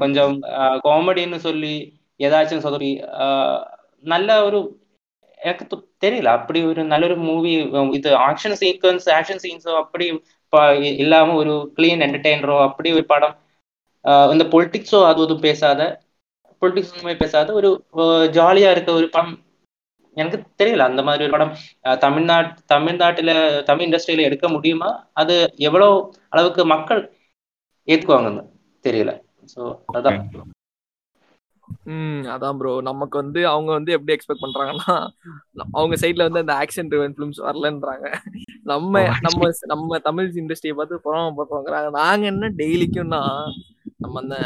[0.00, 0.34] கொஞ்சம்
[0.86, 1.74] காமெடின்னு சொல்லி
[2.20, 2.64] ஏதாச்சும்
[3.20, 3.62] அஹ்
[4.04, 4.58] நல்ல ஒரு
[5.40, 5.64] எனக்கு
[6.02, 6.28] தெரியல.
[6.38, 7.52] அப்படி ஒரு நல்லொரு மூவி
[7.98, 10.06] இது ஆக்ஷன் சீக்வன்ஸ் ஆக்ஷன் சீன்ஸோ அப்படி
[10.98, 13.34] இல்லாம ஒரு கிளீன் என்டர்டெய்னரோ அப்படி ஒரு படம்
[14.32, 15.82] இந்த பொலிட்டிக்ஸோ அது இதுவும் பேசாத
[16.62, 16.92] பொலிட்டிக்ஸ்
[17.22, 17.70] பேசாத ஒரு
[18.36, 19.34] ஜாலியா இருக்க ஒரு படம்
[20.16, 20.86] எனக்கு தெரியல.
[20.90, 21.54] அந்த மாதிரி ஒரு படம்
[22.00, 23.32] தமிழ்நாட் தமிழ்நாட்டுல
[23.70, 24.90] தமிழ் இண்டஸ்ட்ரியில எடுக்க முடியுமா?
[25.14, 25.36] அது
[25.68, 25.96] எவ்வளவு
[26.28, 27.02] அளவுக்கு மக்கள்
[27.88, 28.44] ஏத்துக்குவாங்கன்னு
[28.84, 29.12] தெரியல.
[29.54, 29.62] சோ
[29.98, 30.20] அதான்.
[31.92, 34.94] ம் அதான் ப்ரோ நமக்கு வந்து அவங்க வந்து எப்படி எக்ஸ்பெக்ட் பண்றாங்கன்னா
[35.78, 38.06] அவங்க சைட்ல வந்து அந்த ஆக்ஷன் ட்ரிவன் ஃபிலிம்ஸ் வரலன்றாங்க.
[38.64, 38.92] நம்ம
[39.26, 41.90] நம்ம நம்ம தமிழ் இண்டஸ்ட்ரியை பார்த்து புறமப்படுறோங்கிறாங்க.
[42.00, 43.22] நாங்க என்ன டெய்லிக்கும்னா
[44.04, 44.36] நம்ம அந்த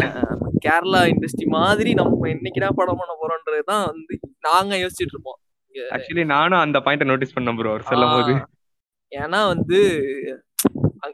[0.67, 4.15] கேரளா இண்டஸ்ட்ரி மாதிரி நம்ம என்னைக்குடா படம் பண்ண போறோன்றது தான் வந்து
[4.49, 5.40] நாங்க யோசிச்சுட்டு இருப்போம்.
[5.89, 8.33] ஆக்சுவலி நானும் அந்த பாயிண்ட நோட்டீஸ் பண்ணேன் ப்ரோ அவர் சொல்லும் போது.
[9.13, 9.79] ஏன்னா வந்து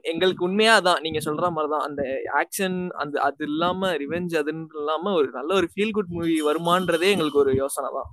[0.02, 1.85] எங்களுக்கு உண்மையா அதான் நீங்க சொல்ற மாதிரிதான்.
[1.88, 2.02] அந்த
[2.40, 7.38] ஆக்ஷன் அந்த அது இல்லாம ரிவெஞ்ச் அதுன்னு இல்லாம ஒரு நல்ல ஒரு ஃபீல் குட் மூவி வருமான்றதே எங்களுக்கு
[7.38, 8.11] ஒரு யோசனை தான்.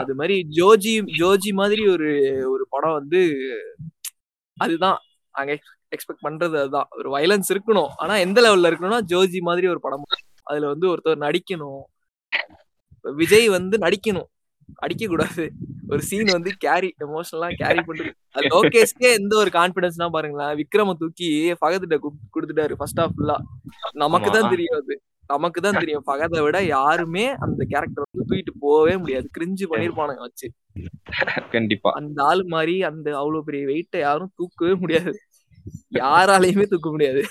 [0.00, 2.10] அது மாதிரி ஜோஜி ஜோஜி மாதிரி ஒரு
[2.52, 3.22] ஒரு படம் வந்து
[4.56, 4.98] அதுதான்.
[5.34, 5.52] நாங்க
[5.94, 6.88] எக்ஸ்பெக்ட் பண்றது அதுதான்.
[6.90, 7.90] ஒரு வயலன்ஸ் இருக்கணும்.
[7.96, 10.06] ஆனா எந்த லெவல்ல இருக்கணும்னா ஜோஜி மாதிரி ஒரு படம்.
[10.42, 11.82] அதுல வந்து ஒருத்தர் நடிக்கணும்.
[13.04, 14.28] விஜய் வந்து நடிக்கணும்.
[14.74, 15.52] அடிக்க கூடாது
[15.88, 18.12] ஒரு சீன் வந்து கேரி எமோஷனலா கேரி பண்றது.
[18.30, 21.96] அது லோகேஷ்கே எந்த ஒரு கான்பிடன்ஸ்னா பாருங்களேன் விக்ரம தூக்கி பகத்திட்ட
[22.34, 23.36] கொடுத்துட்டாரு ஃபர்ஸ்ட் ஆஃப் ஃபுல்லா
[23.92, 24.50] நமக்கு தான்.
[24.50, 25.02] தெரியும் அது.
[25.26, 26.02] நமக்கு தான் தெரியும்.
[26.02, 29.28] பகதை விட யாருமே அந்த கேரக்டர் வந்து தூக்கிட்டு போகவே முடியாது.
[29.38, 30.48] கிரிஞ்சு பண்ணிருப்பானுங்க வச்சு.
[31.50, 31.90] கண்டிப்பா.
[31.90, 35.18] அந்த ஆள் மாதிரி அந்த அவ்வளவு பெரிய வெயிட்ட யாரும் தூக்கவே முடியாது.
[35.92, 37.22] யாராலையுமே தூக்க முடியாது.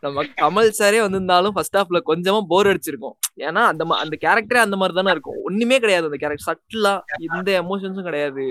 [0.00, 3.16] நம்ம கமல் சாரே வந்திருந்தாலும் ஃபர்ஸ்ட் ஹாஃப்ல கொஞ்சமா போர் அடிச்சிருக்கும்.
[3.36, 5.38] ஏன்னா அந்த அந்த கேரக்டரே அந்த மாதிரி தானே இருக்கும்.
[5.42, 6.94] ஒண்ணுமே கிடையாது அந்த கேரக்டர் சட்டிலா
[7.28, 8.46] எந்த எமோஷன்ஸும் கிடையாது.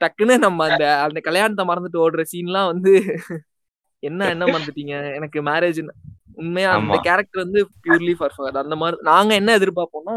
[0.00, 2.92] டக்குன்னு நம்ம அந்த அந்த கல்யாணத்தை மறந்துட்டு ஓடுற சீன்லாம் வந்து
[4.02, 5.14] என்ன என்ன மறந்துட்டீங்க?
[5.14, 5.80] எனக்கு மேரேஜ்
[6.34, 6.98] உண்மையா அந்த.
[7.06, 10.16] கேரக்டர் வந்து பியூர்லி ஃபார் அந்த மாதிரி நாங்க என்ன எதிர்பார்ப்போம்னா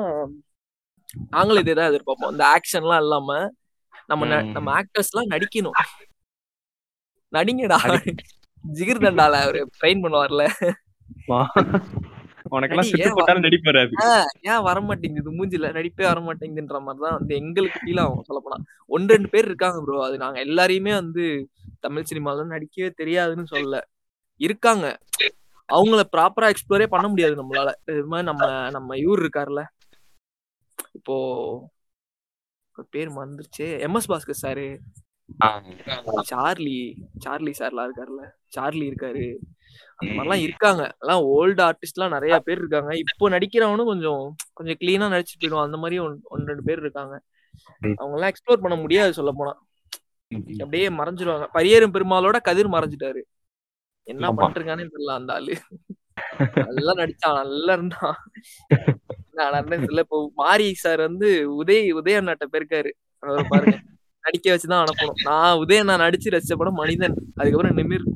[1.30, 2.32] நாங்களும் இதே தான் எதிர்பார்ப்போம்.
[2.32, 3.39] இந்த ஆக்ஷன்லாம் இல்லாம
[4.08, 4.41] நம்ம.
[4.56, 5.78] நம்ம ஆக்டர்ஸ் எல்லாம் நடிக்கணும்.
[7.34, 7.80] நடிங்கடா.
[8.63, 10.43] ஜிகிர் தண்டால அவரு ட்ரெயின் பண்ணுவார்ல.
[12.54, 13.43] உனக்கெல்லாம் நடி, சுட்டு ஏன் போட்டாலும்
[14.67, 18.58] வர மாட்டேங்குது மூஞ்சில நடிப்பே வர மாட்டேங்குதுன்ற மாதிரி தான் வந்து எங்களுக்கு ஃபீல் ஆகும் சொல்ல போனா
[18.89, 21.26] ஒன்று ரெண்டு பேர் இருக்காங்க ப்ரோ அது நாங்க எல்லாரையுமே வந்து
[21.82, 23.78] தமிழ் சினிமால நடிக்கவே தெரியாதுன்னு சொல்லல.
[24.41, 24.86] இருக்காங்க.
[25.69, 27.69] அவங்கள ப்ராப்பரா எக்ஸ்ப்ளோரே பண்ண முடியாது நம்மளால.
[27.91, 29.63] இது மாதிரி நம்ம நம்ம இவர் இருக்காருல்ல
[30.97, 31.15] இப்போ
[32.93, 33.65] பேர் மறந்துருச்சு.
[33.80, 34.67] M S Bhaskar sir.
[35.39, 35.50] ஆ,
[36.30, 36.80] சார்லி
[37.19, 38.24] சார்லி சார்லாம் இருக்காருல்ல
[38.56, 39.26] சார்லி இருக்காரு.
[40.00, 40.84] அந்த மாதிரிலாம் இருக்காங்க.
[41.00, 42.92] எல்லாம் ஓல்டு ஆர்டிஸ்ட்லாம் நிறைய பேர் இருக்காங்க.
[43.02, 45.68] இப்போ நடிக்கிறவனும் கொஞ்சம் கொஞ்சம் கிளீனா நடிச்சுட்டு போயிடுவான்.
[45.70, 47.16] அந்த மாதிரி ஒன் ஒன்று ரெண்டு பேர் இருக்காங்க.
[47.96, 49.54] அவங்க எல்லாம் எக்ஸ்ப்ளோர் பண்ண முடியாது சொல்ல போனா
[50.64, 51.46] அப்படியே மறைஞ்சிருவாங்க.
[51.54, 53.22] பரியேறும் பெருமாளோட கதிர் மறைஞ்சிட்டாரு.
[54.08, 54.32] என்ன.
[54.42, 55.56] பண்ணிருக்கானே தெரியல அந்த ஆளு.
[56.70, 58.18] நல்லா நடிச்சான் நல்லா இருந்தான்.
[59.38, 60.04] நான் தெரியல.
[60.06, 62.92] இப்போ மாரி சார் வந்து உதய் உதய அண்ணாட்ட போயிருக்காரு.
[63.24, 63.78] அவரை பாருங்க.
[64.24, 65.22] நடிக்க வச்சுதான் அனுப்பணும்.
[65.24, 67.16] நான் உதய அண்ணா நடிச்சு ரசிச்ச படம் மனிதன்.
[67.36, 68.08] அதுக்கப்புறம் நிமிர்.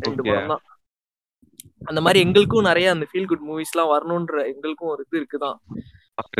[0.00, 0.22] ரெண்டு.
[0.24, 0.64] படம் தான்
[1.84, 5.58] அந்த மாதிரி எங்களுக்கும் நிறைய அந்த ஃபீல் குட் மூவிஸ் எல்லாம் வரணும்ன்ற எங்களுக்கும் ஒரு இது இருக்குதான்.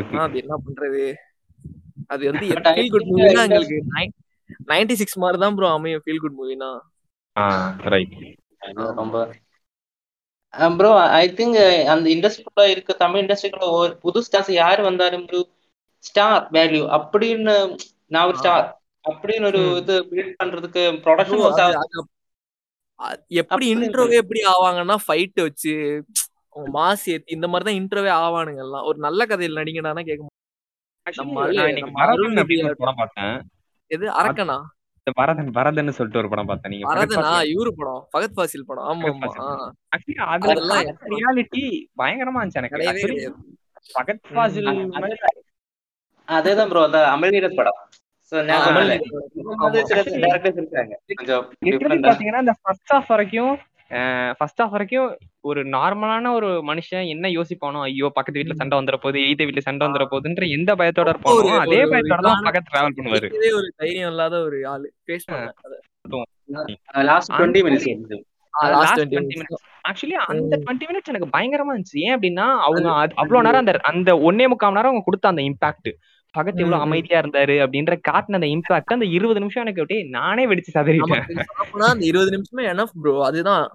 [0.08, 1.02] ஆனா அது என்ன பண்றது?
[2.06, 3.78] அது வந்து ஃபீல் குட் மூவினா எங்களுக்கு
[4.68, 6.70] நைன்டி சிக்ஸ் மாதிரி தான் ப்ரோ அமையும் ஃபீல் குட் மூவினா
[7.86, 8.14] ரைட்
[8.96, 9.16] ரொம்ப.
[10.76, 15.40] ப்ரோ ஐ திங்க் அந்த இண்டஸ்ட்ரிக்குள்ள இருக்க தமிழ் இண்டஸ்ட்ரிக்குள்ள ஒரு புது ஸ்டார்ஸ் யார் வந்தாலும் ஒரு
[16.04, 17.54] ஸ்டார் வேல்யூ அப்படின்னு
[18.06, 18.66] நான் ஒரு ஸ்டார்
[19.04, 19.60] அப்படின்னு ஒரு.
[19.76, 22.06] இது பில்ட் பண்றதுக்கு ப்ரொடக்ஷன் Bro, அது- அது- அது
[23.40, 25.74] எப்படி இன்ட்ரோவே எப்படி ஆவாங்கன்னா ஃபைட் வச்சு
[26.74, 28.84] மாஸ் ஏத்தி இந்த மாதிரி தான் இன்ட்ரோவே ஆவானுங்க எல்லாம்.
[28.84, 30.24] ஒரு நல்ல கதையில் நடிங்கடானா கேட்க
[32.96, 33.36] பார்த்தேன்.
[33.90, 34.56] எது அரக்கனா?
[34.98, 36.72] இந்த வரதன் வரதன் சொல்லிட்டு ஒரு படம் பார்த்தேன்.
[36.72, 37.30] நீங்க வரதனா?
[37.52, 38.02] இவரு படம்.
[38.12, 38.86] ஃபகத் ஃபாசில் படம்.
[38.88, 39.70] ஆமா ஆமா ஃபகத்.
[39.92, 40.82] ஆக்சுவலி அதுல அதெல்லாம்
[41.14, 41.62] ரியாலிட்டி
[41.98, 42.76] பயங்கரமா இருந்துச்சு எனக்கு.
[42.76, 43.38] கிடையவே ஆக்சுவலி கிடையாது.
[43.94, 44.68] பகத் ஃபாசில்
[46.28, 47.78] அதேதான் ப்ரோ அந்த அமல் நீரத் படம்.
[53.08, 53.52] வரைக்கும்
[54.38, 55.10] ஃபர்ஸ்ட் ஹாஃப் வரைக்கும்
[55.44, 58.60] ஒரு நார்மலான ஒரு மனுஷன் என்ன யோசிப்பானோ ஐயோ பக்கத்து வீட்ல ம்.
[58.60, 62.72] சண்டை வந்துற போகுது எய்த வீட்ல சண்டை வந்துற போகுதுன்ற எந்த பயத்தோட இருப்பானோ அதே பயத்தோட தான் பக்கத்து
[62.72, 63.28] டிராவல் பண்ணுவாரு.
[63.58, 65.74] ஒரு தைரியம் இல்லாத ஒரு ஆளு ஃபேஸ் பண்ண அத.
[67.08, 68.18] லாஸ்ட் டுவெண்ட்டி மினிட்ஸ் வந்து
[68.54, 70.54] last last 20 twenty minutes minutes actually அந்த.
[70.58, 71.98] டுவெண்ட்டி மினிட்ஸ் எனக்கு பயங்கரமா இருந்துச்சு.
[72.04, 75.90] ஏன் அப்படின்னா அவங்க அவ்வளவு நேரம் அந்த அந்த ஒன்னே முக்கால் மணி நேரம் அவங்க கொடுத்த அந்த இம்பாக்ட்
[76.38, 76.82] பகத் எவ்வளவு.
[76.82, 81.40] அமைதியா இருந்தாரு அப்படின்ற காட்டின அந்த இம்பாக்ட் அந்த இருபது நிமிஷம் எனக்கு அப்படியே நானே வெடிச்சு சதறிட்டேன்.
[81.70, 83.72] அந்த இருபது நிமிஷமே எனஃப் ப்ரோ அதுதான்.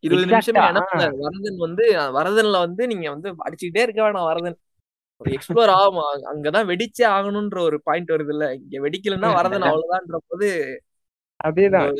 [0.00, 4.56] இருபது நிமிஷமே எனஃப் வரதன் வந்து வரதன்ல வந்து நீங்க வந்து அடிச்சுக்கிட்டே இருக்க வேணாம் வரதன்.
[5.16, 6.00] ஒரு எக்ஸ்ப்ளோர் ஆகும்.
[6.24, 8.54] அங்க- அங்கதான் வெடிச்சே ஆகணும்ன்ற ஒரு பாயிண்ட் வருது இல்ல.
[8.54, 10.82] இங்க வெடிக்கலன்னா வரதன் அவ்வளவுதான்ற போது
[11.44, 11.92] அதேதான்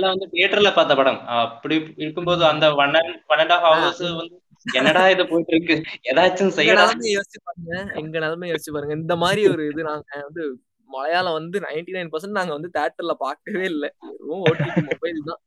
[0.00, 1.26] வந்து தியேட்டர்ல பார்த்த படம்.
[1.26, 5.76] அப்படி இருக்கும்போது அந்த one and one and half hours வந்து என்னடா இது போயிட்டு இருக்கு
[6.10, 7.74] ஏதாச்சும் நிலைமை யோசிச்சு பாருங்க.
[7.94, 8.94] எங்க நிலைமை யோசிச்சு பாருங்க.
[8.94, 10.42] இந்த மாதிரி ஒரு இது நாங்க வந்து
[10.90, 13.86] மலையாளம் வந்து நைன்டி நைன் பர்சன்ட் நாங்க வந்து தேட்டர்ல பார்க்கவே இல்ல.
[14.08, 15.40] வெறும் ஓடிடி மொபைல் தான்.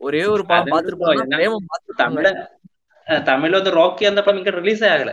[0.00, 2.32] ஒரே ஒரு அது படம் பிரேமம் பார்த்துருப்பாங்க
[3.26, 5.12] தமிழ்ல வந்து ராக்கி அந்த படம் இங்க ரிலீஸே ஆகல.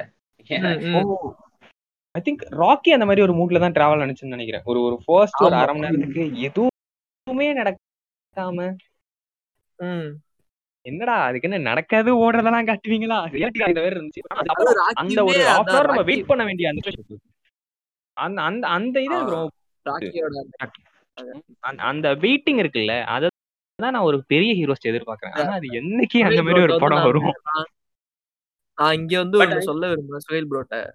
[2.15, 4.65] ஐ திங்க் ராக்கி அந்த மாதிரி ஒரு மூட்ல தான் டிராவல் நினைச்சுன்னு நினைக்கிறேன்.
[4.65, 5.55] ஒரு ஒரு ஃபர்ஸ்ட் ஒரு.
[5.55, 8.67] அரை மணி நேரத்துக்கு எதுவுமே நடக்காம.
[9.79, 10.09] ம்.
[10.81, 13.17] என்னடா அதுக்கு என்ன நடக்காது ஓடுறதெல்லாம் காட்டுவீங்களா?
[13.31, 14.19] ரியாலிட்டி அந்த மாதிரி இருந்துச்சு.
[14.93, 16.91] அந்த ஒரு அதான் ஹாஃப் நம்ம ராக்கி- வெயிட் பண்ண வேண்டிய அந்த
[18.13, 19.15] அந்த அந்த அந்த இது
[21.59, 23.27] அந்த- அந்த வெயிட்டிங் இருக்குல்ல அத
[23.75, 25.39] தான் நான் ஒரு பெரிய ஹீரோஸ் எதிர்பார்க்கறேன்.
[25.39, 27.33] ஆனா அது என்னைக்கு அந்த மாதிரி ஒரு படம் வரும்?
[28.99, 30.89] இங்க வந்து I- சொல்ல விரும்புறேன் சுஹேல் ப்ரோட்ட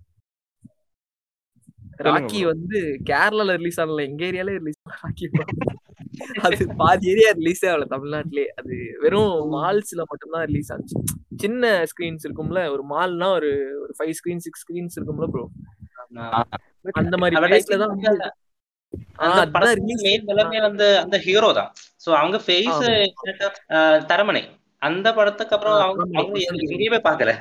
[1.98, 2.44] ராக்கி.
[2.44, 5.26] வந்து கேரளால ரிலீஸ் ஆகல எங்க ஏரியால ரிலீஸ் ராக்கி.
[6.42, 8.44] அது பாதி ஏரியா ரிலீஸே ஆகல தமிழ்நாட்டிலே.
[8.56, 10.96] அது வெறும் மால்ஸ்ல மட்டும்தான் ரிலீஸ் ஆச்சு.
[11.36, 13.50] சின்ன ஸ்கிரீன்ஸ் இருக்கும்ல ஒரு மால்னா ஒரு
[13.80, 15.44] ஒரு ஃபைவ் ஸ்கிரீன் சிக்ஸ் ஸ்கிரீன்ஸ் இருக்கும்ல ப்ரோ
[16.96, 18.30] அந்த மாதிரி பிளேஸ்ல தான் வந்து அந்த-
[19.18, 20.02] அந்த அதுதான் படத்துல release.
[20.02, 21.70] மெயின் எல்லாமே வந்து அந்த ஹீரோ தான்.
[22.04, 22.80] சோ அவங்க ஃபேஸ்
[24.06, 24.42] தரமணை
[24.82, 26.04] அந்த படத்துக்கு அப்புறம் அவங்க.
[26.66, 27.32] எங்கேயுமே பாக்கல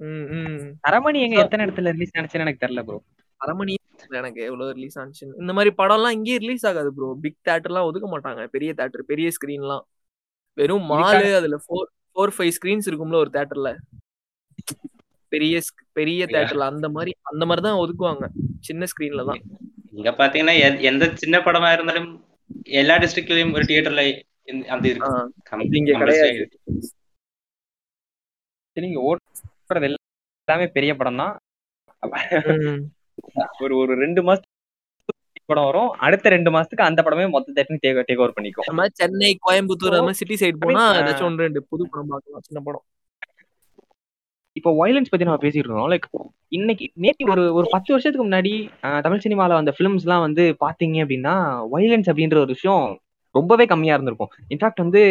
[0.00, 0.64] ம், ம்.
[0.88, 2.98] அரமணி எங்க எத்தனை இடத்துல ரிலீஸ் நினைச்சேன்னு எனக்கு தெரியல ப்ரோ
[3.40, 3.74] அரமணி
[4.20, 4.40] எனக்கு.
[4.48, 8.42] எவ்வளவு ரிலீஸ் ஆச்சு இந்த மாதிரி படம்லாம் இங்கேயே ரிலீஸ் ஆகாது ப்ரோ பிக் தேட்டர்லாம் ஒதுக்க மாட்டாங்க.
[8.54, 9.84] பெரிய தேட்டர் பெரிய ஸ்கிரீன்லாம்
[10.58, 13.70] வெறும் மாலு அதுல ஃபோர் ஃபோர் ஃபைவ் ஸ்கிரீன்ஸ் இருக்கும்ல ஒரு தேட்டர்ல
[15.32, 15.54] பெரிய
[15.98, 18.26] பெரிய தேட்டர்ல அந்த மாதிரி அந்த மாதிரி தான் ஒதுக்குவாங்க.
[18.68, 19.40] சின்ன ஸ்கிரீன்ல தான்.
[19.98, 20.54] இங்க பாத்தீங்கன்னா
[20.90, 22.08] எந்த சின்ன படமா இருந்தாலும்
[22.80, 24.04] எல்லா டிஸ்ட்ரிக்ட்லயும் ஒரு தியேட்டர்ல
[24.74, 26.44] அந்த இருக்கு இங்க கிடையாது.
[28.76, 31.34] நீங்க ஓடுறது எல்லாமே பெரிய படம் தான்.
[33.64, 34.54] ஒரு ஒரு ரெண்டு மாசத்துக்கு
[35.52, 35.90] படம் வரும்.
[36.06, 38.66] அடுத்த ரெண்டு மாசத்துக்கு அந்த படமே மொத்த தேட்டரும் டேக் டேக் ஓவர் பண்ணிக்கும்.
[38.70, 42.84] நம்ம சென்னை கோயம்புத்தூர் மாதிரி சிட்டி சைடு போனா ஏதாச்சும் ஒன்று ரெண்டு புது படம் பார்க்கலாம் சின்ன படம்.
[44.58, 46.06] இப்போ வயலன்ஸ் பத்தி நம்ம பேசிட்டு இருக்கோம் லைக்
[46.56, 48.52] இன்னைக்கு நேற்று ஒரு ஒரு பத்து வருஷத்துக்கு முன்னாடி
[49.06, 51.34] தமிழ் சினிமால வந்த ஃபிலிம்ஸ் எல்லாம் வந்து பாத்தீங்க அப்படின்னா
[51.74, 52.84] வயலன்ஸ் அப்படின்ற ஒரு விஷயம்
[53.38, 54.30] ரொம்பவே கம்மியா இருந்திருக்கும்.
[54.52, 55.02] இன்ஃபேக்ட் வந்து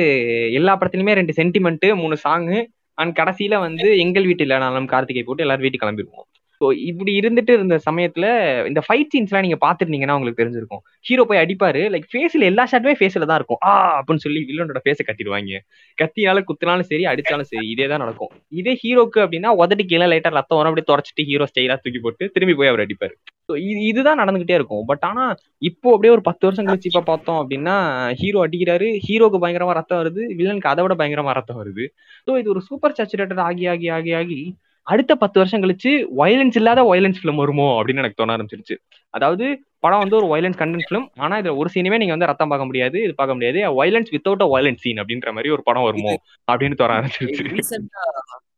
[0.60, 2.60] எல்லா படத்துலயுமே ரெண்டு சென்டிமெண்ட் மூணு சாங்கு
[3.02, 6.28] அண்ட் கடைசியில வந்து எங்கள் வீட்டில் நாளும் கார்த்திகை போட்டு எல்லாரும் வீட்டுக்கு கிளம்பிருவோம்
[6.62, 8.26] ஸோ இப்படி இருந்துட்டு இருந்த சமயத்துல
[8.70, 10.82] இந்த ஃபைட் சீன்ஸ்லாம் நீங்க பாத்துருந்தீங்கன்னா உங்களுக்கு தெரிஞ்சிருக்கும்.
[11.08, 11.82] ஹீரோ போய் அடிப்பாரு.
[11.94, 13.60] லைக் ஃபேஸ்ல எல்லா ஷாட்டுமே ஃபேஸ்ல தான் இருக்கும்.
[13.70, 15.60] ஆ அப்படின்னு சொல்லி வில்லனோட ஃபேஸை கட்டிடுவாங்க.
[15.98, 18.32] கத்தியால குத்தினாலும் சரி அடிச்சாலும் சரி இதே தான் நடக்கும்.
[18.62, 20.72] இதே ஹீரோக்கு அப்படின்னா உதட்டு கீழே லைட்டா ரத்தம் வரும்.
[20.72, 23.16] அப்படியே தொடச்சிட்டு ஹீரோ ஸ்டைலா தூக்கி போட்டு திரும்பி போய் அவர் அடிப்பாரு.
[23.50, 24.86] ஸோ இது இதுதான் நடந்துகிட்டே இருக்கும்.
[24.92, 25.24] பட் ஆனா
[25.70, 27.76] இப்போ அப்படியே ஒரு பத்து வருஷம் கழிச்சு இப்ப பார்த்தோம் அப்படின்னா
[28.22, 28.88] ஹீரோ அடிக்கிறாரு.
[29.08, 30.22] ஹீரோக்கு பயங்கரமா ரத்தம் வருது.
[30.40, 31.86] வில்லனுக்கு அதை விட பயங்கரமா ரத்தம் வருது.
[32.28, 34.40] ஸோ இது ஒரு சூப்பர் சேச்சுரேட்டட் ஆகி ஆகி ஆகி ஆகி
[34.88, 38.76] அடுத்த பத்து வருஷம் கழிச்சு வயலன்ஸ் இல்லாத வயலன்ஸ் ஃபிலிம் வருமோ அப்படின்னு எனக்கு தோண ஆரம்பிச்சிருச்சு.
[39.14, 39.46] அதாவது
[39.84, 42.98] படம் வந்து ஒரு வயலன்ஸ் கண்டென்ட் ஃபிலிம் ஆனா இதுல ஒரு சீனுமே நீங்க வந்து ரத்தம் பார்க்க முடியாது
[43.04, 43.60] இது பார்க்க முடியாது.
[43.80, 46.14] Violence without a violence scene அப்படின்ற மாதிரி ஒரு படம் வருமோ
[46.48, 47.46] அப்படின்னு தோண ஆரம்பிச்சிருச்சு.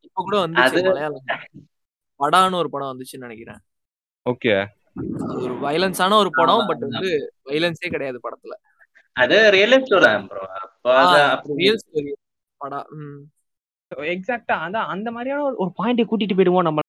[0.07, 1.25] இப்ப கூட மலையாளம்
[2.19, 3.59] படான்னு ஒரு படம் வந்துச்சுன்னு நினைக்கிறேன்.
[4.25, 4.53] ஓகே.
[5.37, 7.09] ஒரு வயலன்ஸான ஒரு படம் பட் வந்து
[7.47, 8.53] வயலன்ஸே கிடையாது படத்துல.
[9.15, 10.93] அது ரியல் லைஃப் ஸ்டோரி ப்ரோ அப்போ
[11.59, 12.11] ரியல் ஸ்டோரி
[12.61, 13.19] படம் ம்.
[13.91, 16.83] எக்ஸாக்டா அதான் அந்த மாதிரியான ஒரு- பாயிண்டை கூட்டிட்டு போயிடுவோம் நம்ம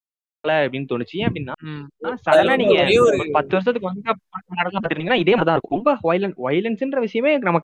[0.44, 1.14] அப்படின்னு தோணுச்சு.
[1.14, 1.54] ஏன் அப்படின்னா.
[2.24, 2.74] சடனா நீங்க
[3.32, 4.02] பத்து வருஷத்துக்கு வந்து
[4.74, 5.76] பாத்துட்டீங்கன்னா இதே மாதிரி தான் இருக்கும்.
[5.76, 7.60] ரொம்ப வயலன்ஸ் வயலன்ஸ்ன்ற விஷயமே நம்ம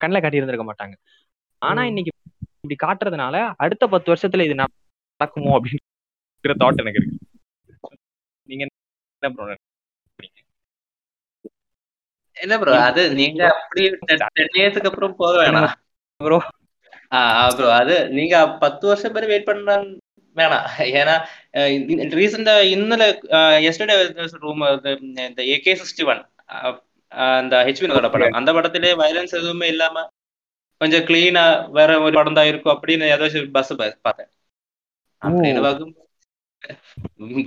[0.00, 0.94] கண்ணில் காட்டி இருந்திருக்க மாட்டாங்க.
[1.62, 1.80] ஆனா.
[1.84, 2.12] இன்னைக்கு
[2.56, 7.18] இப்படி காட்டுறதுனால அடுத்த பத்து வருஷத்துல இது நடக்குமோ அப்படிங்கிற தாட் எனக்கு இருக்கு.
[8.48, 8.62] நீங்க
[9.22, 9.54] என்ன ப்ரோ
[12.36, 13.82] இல்ல ப்ரோ அது நீங்க அப்படி
[14.36, 15.70] டென் இயர்ஸ்க்கு அப்புறம் போக வேணாம்.
[16.20, 16.38] ப்ரோ
[17.56, 19.76] ப்ரோ அது நீங்க பத்து வருஷம் பேர் வெயிட் பண்ண
[20.36, 20.66] வேணாம்.
[21.00, 21.14] ஏன்னா
[22.20, 23.04] ரீசெண்டா இன்னல
[23.68, 23.96] எஸ்டர்டே
[24.44, 24.62] ரூம்
[25.28, 26.22] இந்த ஏகே சிக்ஸ்டி ஒன்
[27.38, 28.36] அந்த ஹெச்பி நகர படம்.
[28.40, 30.04] அந்த படத்திலே வயலன்ஸ் எதுவுமே இல்லாம
[30.80, 31.44] கொஞ்சம் கிளீனா
[31.78, 34.30] வேற ஒரு படம் தான் இருக்கும் அப்படின்னு ஏதாச்சும் பஸ் பார்த்தேன்.
[35.22, 35.94] அப்படின்னு பார்க்கும்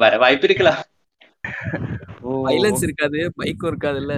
[0.04, 0.82] வர வாய்ப்பு இருக்கலாம்
[2.48, 4.14] வயலன்ஸ் இருக்காது பைக்கும் இருக்காதுல்ல.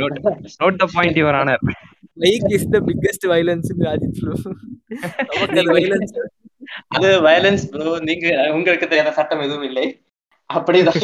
[0.00, 1.64] Note the point your honour
[2.16, 4.20] bike is the biggest violence Ajith
[5.44, 6.14] அது வயலன்ஸ்
[6.96, 9.86] அது வயலன்ஸ் ப்ரோ நீங்க உங்களுக்கு தெரியாத சட்டம் எதுவும் இல்லை.
[10.50, 11.00] அப்படிதான்.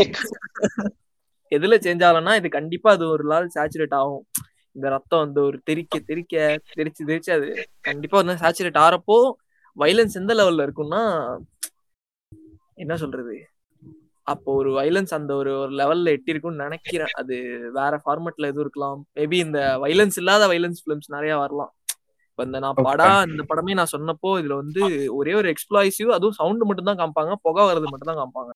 [1.52, 4.24] எதுல சேஞ்ச் ஆகலன்னா இது கண்டிப்பா அது ஒரு நாள் சேச்சுரேட் ஆகும்.
[4.76, 6.34] இந்த ரத்தம் வந்து ஒரு தெறிக்க தெறிக்க
[6.78, 7.46] தெரிச்சு தெரிச்சு அது
[7.80, 9.18] கண்டிப்பா வந்து சேச்சுரேட் ஆறப்போ
[9.76, 11.02] வயலன்ஸ் எந்த லெவல்ல இருக்கும்னா
[12.78, 13.34] என்ன சொல்றது?
[14.26, 17.12] அப்போ ஒரு வயலன்ஸ் அந்த ஒரு ஒரு லெவல்ல எட்டி இருக்கும்னு நினைக்கிறேன்.
[17.20, 17.34] அது
[17.78, 19.00] வேற ஃபார்மட்ல எதுவும் இருக்கலாம்.
[19.18, 21.72] மேபி இந்த வயலன்ஸ் இல்லாத வயலன்ஸ் ஃபிலிம்ஸ் நிறைய வரலாம்.
[22.30, 24.82] இப்ப இந்த நான் படம் இந்த படமே நான் சொன்னப்போ இதுல வந்து
[25.18, 28.52] ஒரே ஒரு எக்ஸ்ப்ளாய்சிவ் அதுவும் சவுண்ட் மட்டும் தான் காமிப்பாங்க புகை வர்றது மட்டும் தான் காமிப்பாங்க.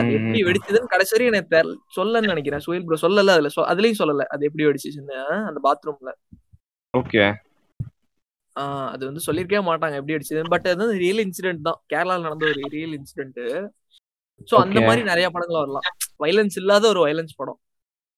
[0.00, 2.62] அது எப்படி வெடிச்சதுன்னு கடைசி வரையும் எனக்கு தெரியல சொல்லன்னு நினைக்கிறேன்.
[2.66, 4.26] சுயல் ப்ரோ சொல்லல அதுல அதுலயும் சொல்லல.
[4.34, 6.12] அது எப்படி வெடிச்சுச்சுன்னு அந்த பாத்ரூம்ல
[6.94, 7.22] ஓகே
[8.92, 11.78] அது வந்து சொல்லிருக்கவே மாட்டாங்க எப்படி அடிச்சது பட் அது வந்து ரியல் இன்சிடென்ட் தான்.
[11.92, 13.40] கேரளால நடந்த ஒரு ரியல் இன்சிடென்ட்
[14.48, 14.78] சோ அந்த.
[14.86, 15.86] மாதிரி நிறைய படங்கள் வரலாம்.
[16.20, 17.58] வைலன்ஸ் இல்லாத ஒரு வைலன்ஸ் படம்.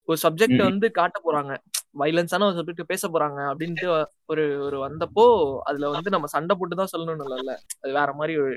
[0.08, 0.62] ஒரு சப்ஜெக்ட்.
[0.62, 1.52] வந்து காட்ட போறாங்க.
[2.00, 3.86] வைலன்ஸான ஒரு சப்ஜெக்ட் பேச போறாங்க அப்படின்ட்டு
[4.26, 5.24] ஒரு ஒரு வந்தப்போ
[5.64, 7.52] அதுல வந்து நம்ம சண்டை போட்டு தான் சொல்லணும் இல்ல
[7.82, 8.54] அது வேற மாதிரி ஒரு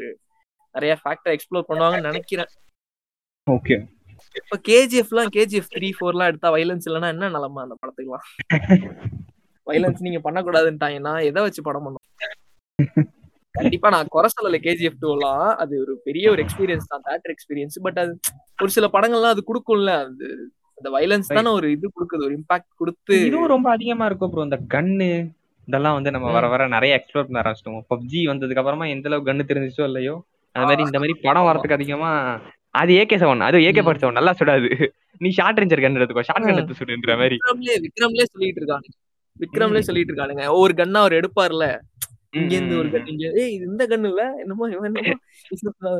[0.75, 2.49] நிறைய ஃபேக்டர் எக்ஸ்ப்ளோர் பண்ணுவாங்கன்னு நினைக்கிறேன்.
[3.47, 3.75] ஓகே
[4.35, 8.25] இப்ப கேஜிஎஃப் எல்லாம் கேஜிஎஃப் த்ரீ ஃபோர் எல்லாம் எடுத்தா வைலன்ஸ் இல்லைன்னா என்ன நிலமை அந்த படத்துக்குலாம்
[9.67, 12.05] வைலன்ஸ் நீங்க பண்ணக்கூடாதுன்ட்டாங்கன்னா எதை வச்சு படம் பண்ணும்?
[13.59, 15.47] கண்டிப்பா நான் குறை சொல்லல கேஜிஎஃப் டூ எல்லாம்.
[15.63, 18.13] அது ஒரு பெரிய ஒரு எக்ஸ்பீரியன்ஸ் தான் தேட்டர் எக்ஸ்பீரியன்ஸ் பட் அது
[18.63, 19.93] ஒரு சில படங்கள்லாம் அது கொடுக்கும்ல.
[20.05, 20.27] அது
[20.77, 23.15] அந்த வைலன்ஸ் தானே ஒரு இது கொடுக்குது ஒரு இம்பாக்ட் கொடுத்து.
[23.29, 25.09] இதுவும் ரொம்ப அதிகமா இருக்கும் ப்ரோ இந்த கன்னு
[25.67, 27.81] இதெல்லாம் வந்து நம்ம வர வர நிறைய எக்ஸ்ப்ளோர் பண்ண ஆரம்பிச்சிட்டோம்.
[27.91, 30.15] பப்ஜி வந்ததுக்கு அப்புறமா எந்த அளவுக்கு கன்னு தெரிஞ்சிச்சோ இல்லையோ
[30.55, 32.11] அது மாதிரி இந்த மாதிரி படம் வரதுக்கு அதிகமா
[32.79, 34.69] அது ஏகே செவன் அது ஏகே பார்ட் செவன் நல்லா சுடாது.
[35.23, 37.35] நீ ஷார்ட் ரேஞ்சர் கன் எடுத்துக்கோ ஷார்ட் கன் எடுத்து சுடுன்ற மாதிரி.
[37.39, 38.93] விக்ரம்லே விக்ரம்லே சொல்லிட்டு இருக்கானுங்க.
[39.43, 40.45] விக்ரம்லே சொல்லிட்டு இருக்கானுங்க.
[40.61, 41.65] ஒரு கன்னா அவர் எடுப்பார்ல.
[42.33, 44.23] இங்க இருந்து ஒரு கன் இங்க ஏய் இது இந்த கன் இல்ல?
[44.41, 44.65] என்னமோ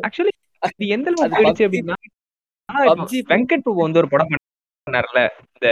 [0.04, 1.96] ஆக்சுவலி அது எந்த அளவுக்கு போயிடுச்சு அப்படின்னா
[3.32, 4.32] வெங்கட் பிரபு வந்து ஒரு படம்
[4.88, 5.68] பண்ணார்ல இந்த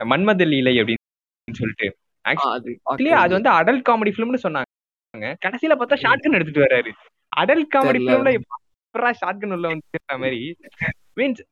[0.00, 1.04] மன்மத லீலை அப்படின்னு
[1.60, 1.88] சொல்லிட்டு.
[2.24, 4.66] ஆக்சுவலி அது வந்து அடல்ட் காமெடி ஃபிலிம்னு சொன்னாங்க.
[5.44, 6.92] கடைசியில பார்த்தா ஷார்ட் எடுத்துட்டு வராரு
[7.32, 8.00] அடல்ட் காமெடி.
[8.00, 8.32] ஃபிலிம்ல
[9.20, 9.84] ஷார்ட் கன் உள்ள வந்து
[10.24, 10.40] மாதிரி.
[11.16, 11.42] மீன்ஸ்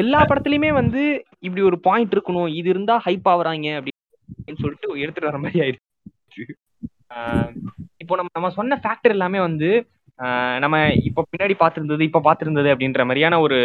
[0.00, 1.02] எல்லா படத்துலயுமே வந்து
[1.46, 2.48] இப்படி ஒரு பாயிண்ட் இருக்கணும்.
[2.60, 5.86] இது இருந்தா ஹைப் ஆகுறாங்க அப்படின்னு சொல்லிட்டு எடுத்துட்டு வர மாதிரி ஆயிடுச்சு.
[8.02, 9.68] இப்போ நம்ம நம்ம சொன்ன ஃபேக்டர் எல்லாமே வந்து
[10.18, 10.76] ஆஹ் நம்ம
[11.08, 13.58] இப்போ பின்னாடி பார்த்திருந்தது இப்போ பார்த்திருந்தது அப்படின்ற மாதிரியான ஒரு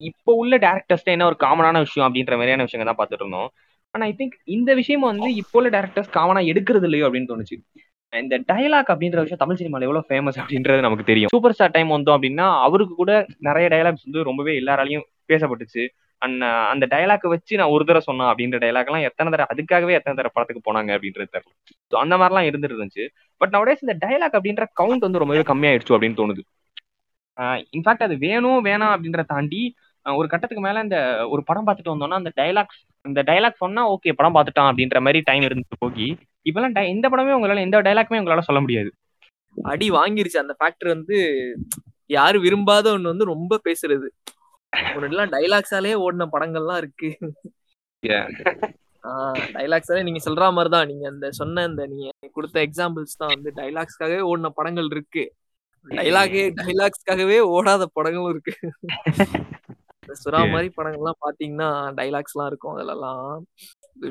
[0.00, 3.48] இப்போ உள்ள டேரக்டர்ஸ்ல என்ன ஒரு காமனான விஷயம் அப்படின்ற மாதிரியான விஷயங்க தான் பார்த்துட்டு இருந்தோம்.
[3.94, 7.56] ஆனா ஐ திங்க் இந்த விஷயம் வந்து இப்போ உள்ள டேரக்டர்ஸ் காமனா எடுக்கிறது இல்லையோ அப்படின்னு தோணுச்சு.
[8.12, 11.32] இந்த டயலாக் அப்படின்ற விஷயம் தமிழ் சினிமால எவ்வளவு ஃபேமஸ் அப்படின்றது நமக்கு தெரியும்.
[11.34, 15.84] சூப்பர் ஸ்டார் டைம் வந்தோம் அப்படின்னா அவருக்கு கூட நிறைய டயலாக்ஸ் வந்து ரொம்பவே எல்லாராலையும் பேசப்பட்டுச்சு.
[16.22, 20.14] அண்ட் அந்த டயலாக் வச்சு நான் ஒரு தடவை சொன்னேன் அப்படின்ற டயலாக் எல்லாம் எத்தனை தடவை அதுக்காகவே எத்தனை
[20.16, 21.54] தடவை படத்துக்கு போனாங்க அப்படின்றது தெரியல.
[21.98, 23.04] அந்த மாதிரிலாம் இருந்துட்டு இருந்துச்சு
[23.36, 26.42] பட் நவடேஸ் இந்த டயலாக் அப்படின்ற கவுண்ட் வந்து ரொம்பவே கம்மியாயிடுச்சு அப்படின்னு தோணுது.
[27.76, 29.74] இன்ஃபேக்ட் அது வேணும் வேணாம் அப்படின்ற தாண்டி
[30.04, 34.34] ஒரு கட்டத்துக்கு மேல இந்த ஒரு படம் பார்த்துட்டு வந்தோம்னா அந்த டயலாக் இந்த டயலாக் சொன்னா ஓகே படம்
[34.34, 36.08] பார்த்துட்டான் அப்படின்ற மாதிரி டைம் இருந்து போகி
[36.50, 38.90] இப்பெல்லாம் எந்த படமே உங்களால எந்த டயலாக்குமே உங்களால சொல்ல முடியாது.
[39.62, 40.38] அடி வாங்கிருச்சு.
[40.42, 41.16] அந்த ஃபேக்டர் வந்து
[42.06, 44.08] யாரும் விரும்பாத ஒண்ணு வந்து ரொம்ப பேசுறது.
[44.72, 47.10] முன்னாடிலாம் டைலாக்ஸாலே ஓடின படங்கள்லாம் இருக்கு.
[49.54, 54.20] டைலாக்ஸாலே நீங்க சொல்ற மாதிரி தான் நீங்க அந்த சொன்ன இந்த நீங்க கொடுத்த எக்ஸாம்பிள்ஸ் தான் வந்து டைலாக்ஸ்க்காகவே
[54.30, 55.24] ஓடின படங்கள் இருக்கு.
[55.86, 58.54] டைலாகே டைலாக்ஸ்க்காகவே ஓடாத படங்களும் இருக்கு.
[60.22, 60.40] சுறா.
[60.52, 63.34] மாதிரி படங்கள்லாம் பாத்தீங்கன்னா டைலாக்ஸ் எல்லாம் இருக்கும் அதுலலாம்.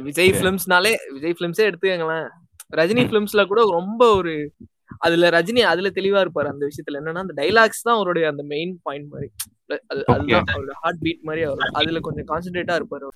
[0.06, 0.32] விஜய்.
[0.32, 2.28] பிலிம்ஸ்னாலே விஜய் பிலிம்ஸே எடுத்துக்கங்களேன்.
[2.74, 4.34] ரஜினி பிலிம்ஸ்ல கூட ரொம்ப ஒரு
[4.98, 7.00] அதுல ரஜினி அதுல தெளிவா இருப்பாரு அந்த விஷயத்துல.
[7.02, 9.30] என்னன்னா அந்த டைலாக்ஸ் தான் அவருடைய அந்த மெயின் பாயிண்ட் மாதிரி.
[9.92, 11.74] அது அதுதான் அவரோட ஹார்ட் பீட் மாதிரி அவர்.
[11.74, 13.08] அதுல கொஞ்சம் கான்சென்ட்ரேட்டா இருப்பாரு.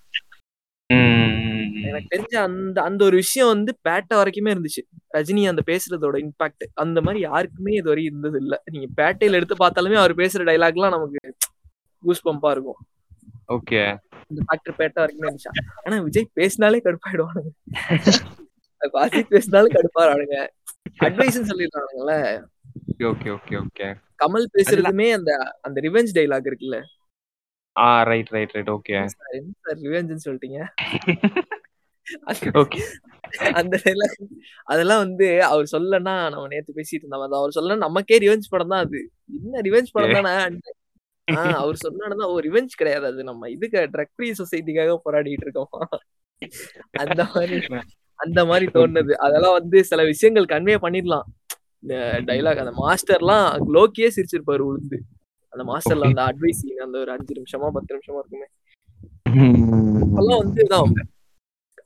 [1.81, 4.81] எனக்கு தெரிஞ்ச அந்த அந்த ஒரு விஷயம் வந்து பேட்டை வரைக்குமே இருந்துச்சு.
[5.17, 8.63] ரஜினி அந்த பேசுறதோட இம்பாக்ட் அந்த மாதிரி யாருக்குமே இது வரையும் இருந்தது இல்ல.
[8.71, 11.33] நீங்க பேட்டையில எடுத்து பார்த்தாலுமே அவர் பேசுற டைலாக்லாம் நமக்கு
[12.03, 12.79] கூஸ் பம்பா இருக்கும்.
[13.47, 13.99] ஓகே.
[14.29, 15.63] இந்த ஃபேக்டர் பேட்டா வரைக்குமே இருந்துச்சு?
[15.83, 17.51] ஆனா விஜய் பேசினாலே கடுப்பாயிடுவானுங்க.
[18.95, 20.49] அஜித் பேசினாலும் கடுப்பாடுங்க
[21.01, 22.43] advice சொல்லிடுறானுங்கல்ல.
[23.03, 23.95] Okay okay okay.
[24.23, 25.31] Kamal பேசுறதுமே அந்த
[25.61, 26.83] அந்த ரிவெஞ்ச் டைலாக் இருக்குல்ல.
[27.77, 30.59] ஆ right right right okay sir ரிவெஞ்சுன்னு சொல்லிட்டீங்க?
[33.53, 33.75] அந்த
[34.63, 37.31] அதெல்லாம் வந்து அவர் சொல்லனா நம்ம நேத்து பேசிட்டு இருந்தோம்.
[37.31, 38.99] அவர் சொல்ல நமக்கே ரிவெஞ்ச் படம் தான் அது.
[39.43, 40.57] என்ன ரிவெஞ்ச் படம் தானே?
[41.27, 43.23] ஆஹ் அவர் சொன்னாதான் ஓ ரிவெஞ்ச் கிடையாது அது.
[43.23, 45.69] நம்ம இதுக்கு ட்ரக் ஃப்ரீ சொசைட்டிக்காக போராடிட்டு இருக்கோம்.
[46.91, 47.57] அந்த மாதிரி
[48.19, 49.13] அந்த மாதிரி தோணுது.
[49.25, 51.27] அதெல்லாம் வந்து சில விஷயங்கள் கன்வே பண்ணிடலாம்.
[51.79, 54.97] இந்த டைலாக் அந்த மாஸ்டர்லாம் லோக்கியே சிரிச்சிருப்பாரு உளுந்து.
[55.53, 58.47] அந்த மாஸ்டர்ல அந்த அட்வைஸ் அந்த ஒரு அஞ்சு நிமிஷமா பத்து நிமிஷமா இருக்குமே.
[60.03, 60.93] இப்பெல்லாம் வந்து இதான்.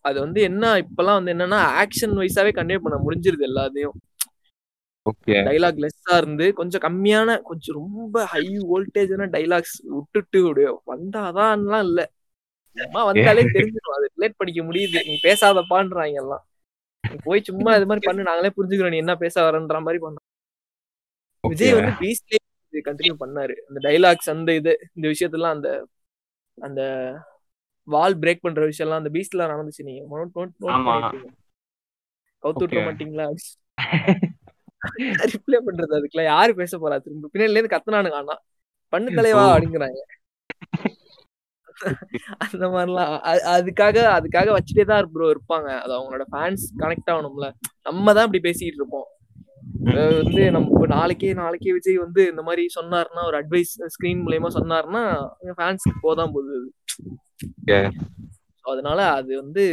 [0.01, 3.97] அது வந்து என்ன இப்பெல்லாம் வந்து என்னன்னா ஆக்ஷன் வைஸாவே கன்வே பண்ண முடிஞ்சிருது எல்லாத்தையும்.
[5.27, 10.39] டைலாக் லெஸ்ஸா இருந்து கொஞ்சம் கம்மியான கொஞ்சம் ரொம்ப ஹை வோல்டேஜான டைலாக்ஸ் விட்டுட்டு
[10.95, 12.11] வந்தாதான்லாம் இல்ல.
[12.77, 14.99] சும்மா வந்தாலே தெரிஞ்சிடும் அது ரிலேட் பண்ணிக்க முடியுது.
[15.07, 16.43] நீ பேசாதப்பான்றாங்க எல்லாம்.
[17.09, 18.23] நீ போய் சும்மா இது மாதிரி பண்ணு.
[18.23, 18.89] நாங்களே புரிஞ்சுக்கிறோம்.
[18.89, 20.17] நீ என்ன பேச வரன்ற மாதிரி பண்ண.
[21.43, 22.41] விஜய் வந்து பீஸ்லயே
[22.73, 23.53] கண்டினியூ பண்ணாரு.
[23.67, 25.69] அந்த டைலாக்ஸ் அந்த இது இந்த விஷயத்தெல்லாம் அந்த
[26.57, 26.81] அந்த
[27.87, 30.01] வால் பிரேக் பண்ற விஷயம் எல்லாம் அந்த பீஸ்ட்ல நடந்துச்சு நீங்க.
[30.13, 31.07] நோட் நோட் நோட்
[32.43, 32.81] கவுத்து விட்டுற.
[32.87, 33.27] மாட்டீங்களா?
[35.31, 36.97] ரிப்ளை பண்றது அதுக்குலாம் யாரு பேச போறா?
[36.97, 38.35] திரும்ப பின்னாடில இருந்து கத்துனானுங்க ஆனா.
[38.93, 39.45] பண்ணு தலைவா.
[39.53, 39.99] அப்படிங்கிறாங்க.
[42.45, 43.11] அந்த மாதிரிலாம்.
[43.55, 45.69] அதுக்காக அதுக்காக வச்சுட்டே தான் ப்ரோ இருப்பாங்க.
[45.83, 47.47] அது அவங்களோட ஃபேன்ஸ் கனெக்ட் ஆகணும்ல.
[47.81, 49.07] நம்ம தான் இப்படி பேசிட்டு இருப்போம்.
[50.19, 55.03] வந்து நம்ம இப்ப நாளைக்கே நாளைக்கே விஜய் வந்து இந்த மாதிரி சொன்னாருன்னா ஒரு அட்வைஸ் ஸ்கிரீன் மூலியமா சொன்னாருன்னா
[55.59, 56.69] ஃபேன்ஸ்க்கு போதான் போகுது அது.
[58.65, 59.63] அதனால அது வந்து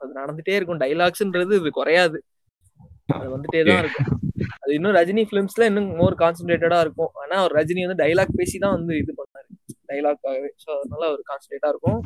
[0.00, 0.80] அது நடந்துட்டே இருக்கும்.
[0.84, 2.18] டைலாக்ஸ்ன்றது இது குறையாது.
[3.16, 4.08] அது வந்துட்டே தான் இருக்கும்.
[4.62, 7.12] அது இன்னும் ரஜினி பிலிம்ஸ்ல இன்னும் மோர் கான்சென்ட்ரேட்டடா இருக்கும்.
[7.22, 9.48] ஆனா அவர் ரஜினி வந்து டைலாக் பேசி தான் வந்து இது பண்ணாரு.
[9.90, 12.00] டைலாக்காகவே ஸோ அதனால ஒரு கான்சென்ட்ரேட்டா இருக்கும்.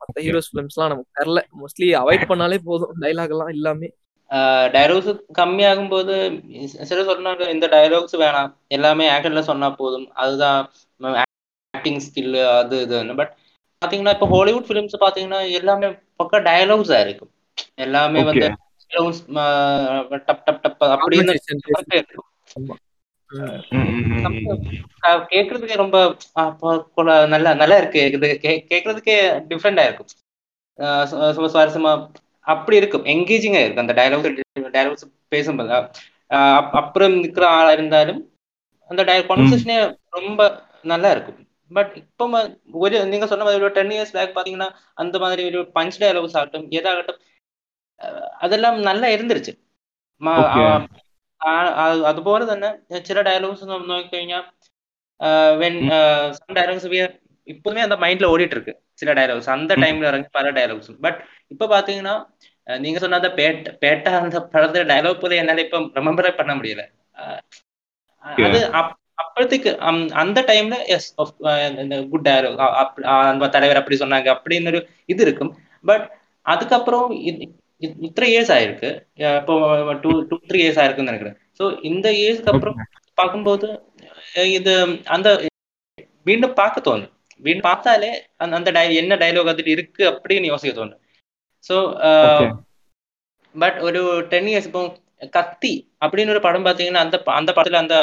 [0.00, 1.40] மற்ற ஹீரோஸ் ஃபிலிம்ஸ்லாம் நமக்கு தெரில.
[1.60, 2.92] மோஸ்ட்லி அவாய்ட் பண்ணாலே போதும்.
[3.04, 3.88] டைலாக் எல்லாம் எல்லாமே
[4.74, 6.14] டைலாக்ஸ் கம்மியாகும் போது
[6.90, 8.50] சில சொன்னாங்க இந்த டைலாக்ஸ் வேணாம்.
[8.76, 10.06] எல்லாமே ஆக்ஷன்ல சொன்னா போதும்.
[10.22, 10.58] அதுதான்
[11.74, 13.32] ஆக்டிங் ஸ்கில் அது இதுன்னு பட்
[13.82, 15.88] பாத்தீங்கன்னா இப்போ ஹாலிவுட் ஃபிலிம்ஸ் பாத்தீங்கன்னா எல்லாமே
[16.20, 17.30] பக்கம் டயலாக்ஸா இருக்கும்
[17.84, 18.48] எல்லாமே வந்து
[20.28, 21.32] டப் டப் டப் அப்படின்னு
[25.32, 25.96] கேக்குறதுக்கே ரொம்ப
[27.34, 28.00] நல்லா நல்லா இருக்கு.
[28.16, 28.28] இது
[28.70, 29.16] கேக்குறதுக்கே
[29.50, 30.10] டிஃப்ரெண்டா இருக்கும்.
[31.34, 31.92] சும்மா சுவாரஸ்யமா
[32.46, 33.06] அப்படி இருக்கும்.
[33.14, 33.84] என்கேஜிங்கா இருக்கும்.
[33.84, 35.72] அந்த டயலாக்ஸ் டயலாக்ஸ் பேசும்போது.
[36.80, 38.20] அப்புறம் நிக்கிற ஆளா இருந்தாலும்
[38.90, 39.76] அந்த டயல் கான்வர்சேஷனே
[40.16, 40.40] ரொம்ப
[40.92, 41.38] நல்லா இருக்கும்.
[41.71, 45.71] பட் இப்போ ம- ஒரு நீங்க சொன்ன மாதிரி ஒரு டென் இயர்ஸ் பேக் பாத்தீங்கன்னா அந்த மாதிரி ஒரு
[45.75, 47.19] பஞ்ச் டயலாக்ஸ் ஆகட்டும் எதாகட்டும்
[48.01, 49.53] ஆஹ் அதெல்லாம் நல்லா இருந்துருச்சு
[50.21, 50.65] ம- Okay.
[50.65, 50.85] ஆஹ்
[51.41, 52.69] ஆஹ் அது അതുപോലെ തന്നെ
[53.03, 54.43] ചില ഡയലോഗ്സ് നോക്കിക്കഴിഞ്ഞാൽ
[55.57, 55.79] வென்
[56.37, 56.87] சம் டயலாக்ஸ்
[57.47, 59.81] இப்போதுமே அந்த மைண்ட்ல ஓடிட்டு இருக்கு சில டயலாக்ஸ் அந்த ம்.
[59.83, 61.17] டைம்ல இறங்கி பல டயலாக்ஸ் பட்
[61.51, 62.13] இப்ப பாத்தீங்கன்னா
[62.67, 66.83] அஹ் நீங்க சொன்ன அந்த பேட்ட பேட்டா அந்த படத்துல டயலாக் போல என்னால இப்ப ரிமெம்பரே பண்ண முடியல
[67.19, 67.41] அஹ்
[68.43, 69.78] அது அப்- அப்போதைக்கு
[70.12, 71.14] அந்த டைம்ல எஸ்
[72.10, 72.28] குட்
[72.88, 75.58] நம்ம தலைவர் அப்படி சொன்னாங்க அப்படின்னு ஒரு இது இருக்கும்.
[75.84, 76.10] பட்
[76.42, 77.48] அதுக்கப்புறம் இது-
[77.80, 78.88] இது- இத்தனை இயர்ஸ் ஆயிருக்கு.
[79.36, 81.36] இப்போ டூ டூ த்ரீ இயர்ஸ் ஆயிருக்குன்னு நினைக்கிறேன்.
[81.58, 82.76] ஸோ இந்த இயர்ஸ்க்கு அப்புறம்
[83.14, 83.82] பார்க்கும்போது
[84.34, 85.46] இது அந்த
[86.24, 87.10] மீண்டும் பார்க்க தோணும்.
[87.36, 90.98] மீண்டும் பார்த்தாலே அந்த அந்த டை என்ன டைலாக் அதுல இருக்கு அப்படின்னு யோசிக்க தோணும்.
[91.68, 91.76] ஸோ.
[93.58, 94.96] பட் ஒரு டென் இயர்ஸ் இப்போ
[95.30, 97.96] கத்தி அப்படின்னு ஒரு படம் பார்த்தீங்கன்னா அந்த அந்த படத்துல அந்த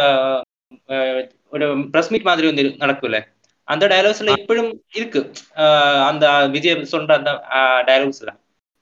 [1.53, 3.19] ஒரு ப்ரெஸ் மீட் மாதிரி வந்து நடக்கும்ல.
[3.67, 5.21] அந்த டயலாக்ஸ்ல இப்பவும் இருக்கு.
[6.09, 7.31] அந்த விஜய் சொல்ற அந்த
[7.87, 8.31] டயலாக்ஸ்ல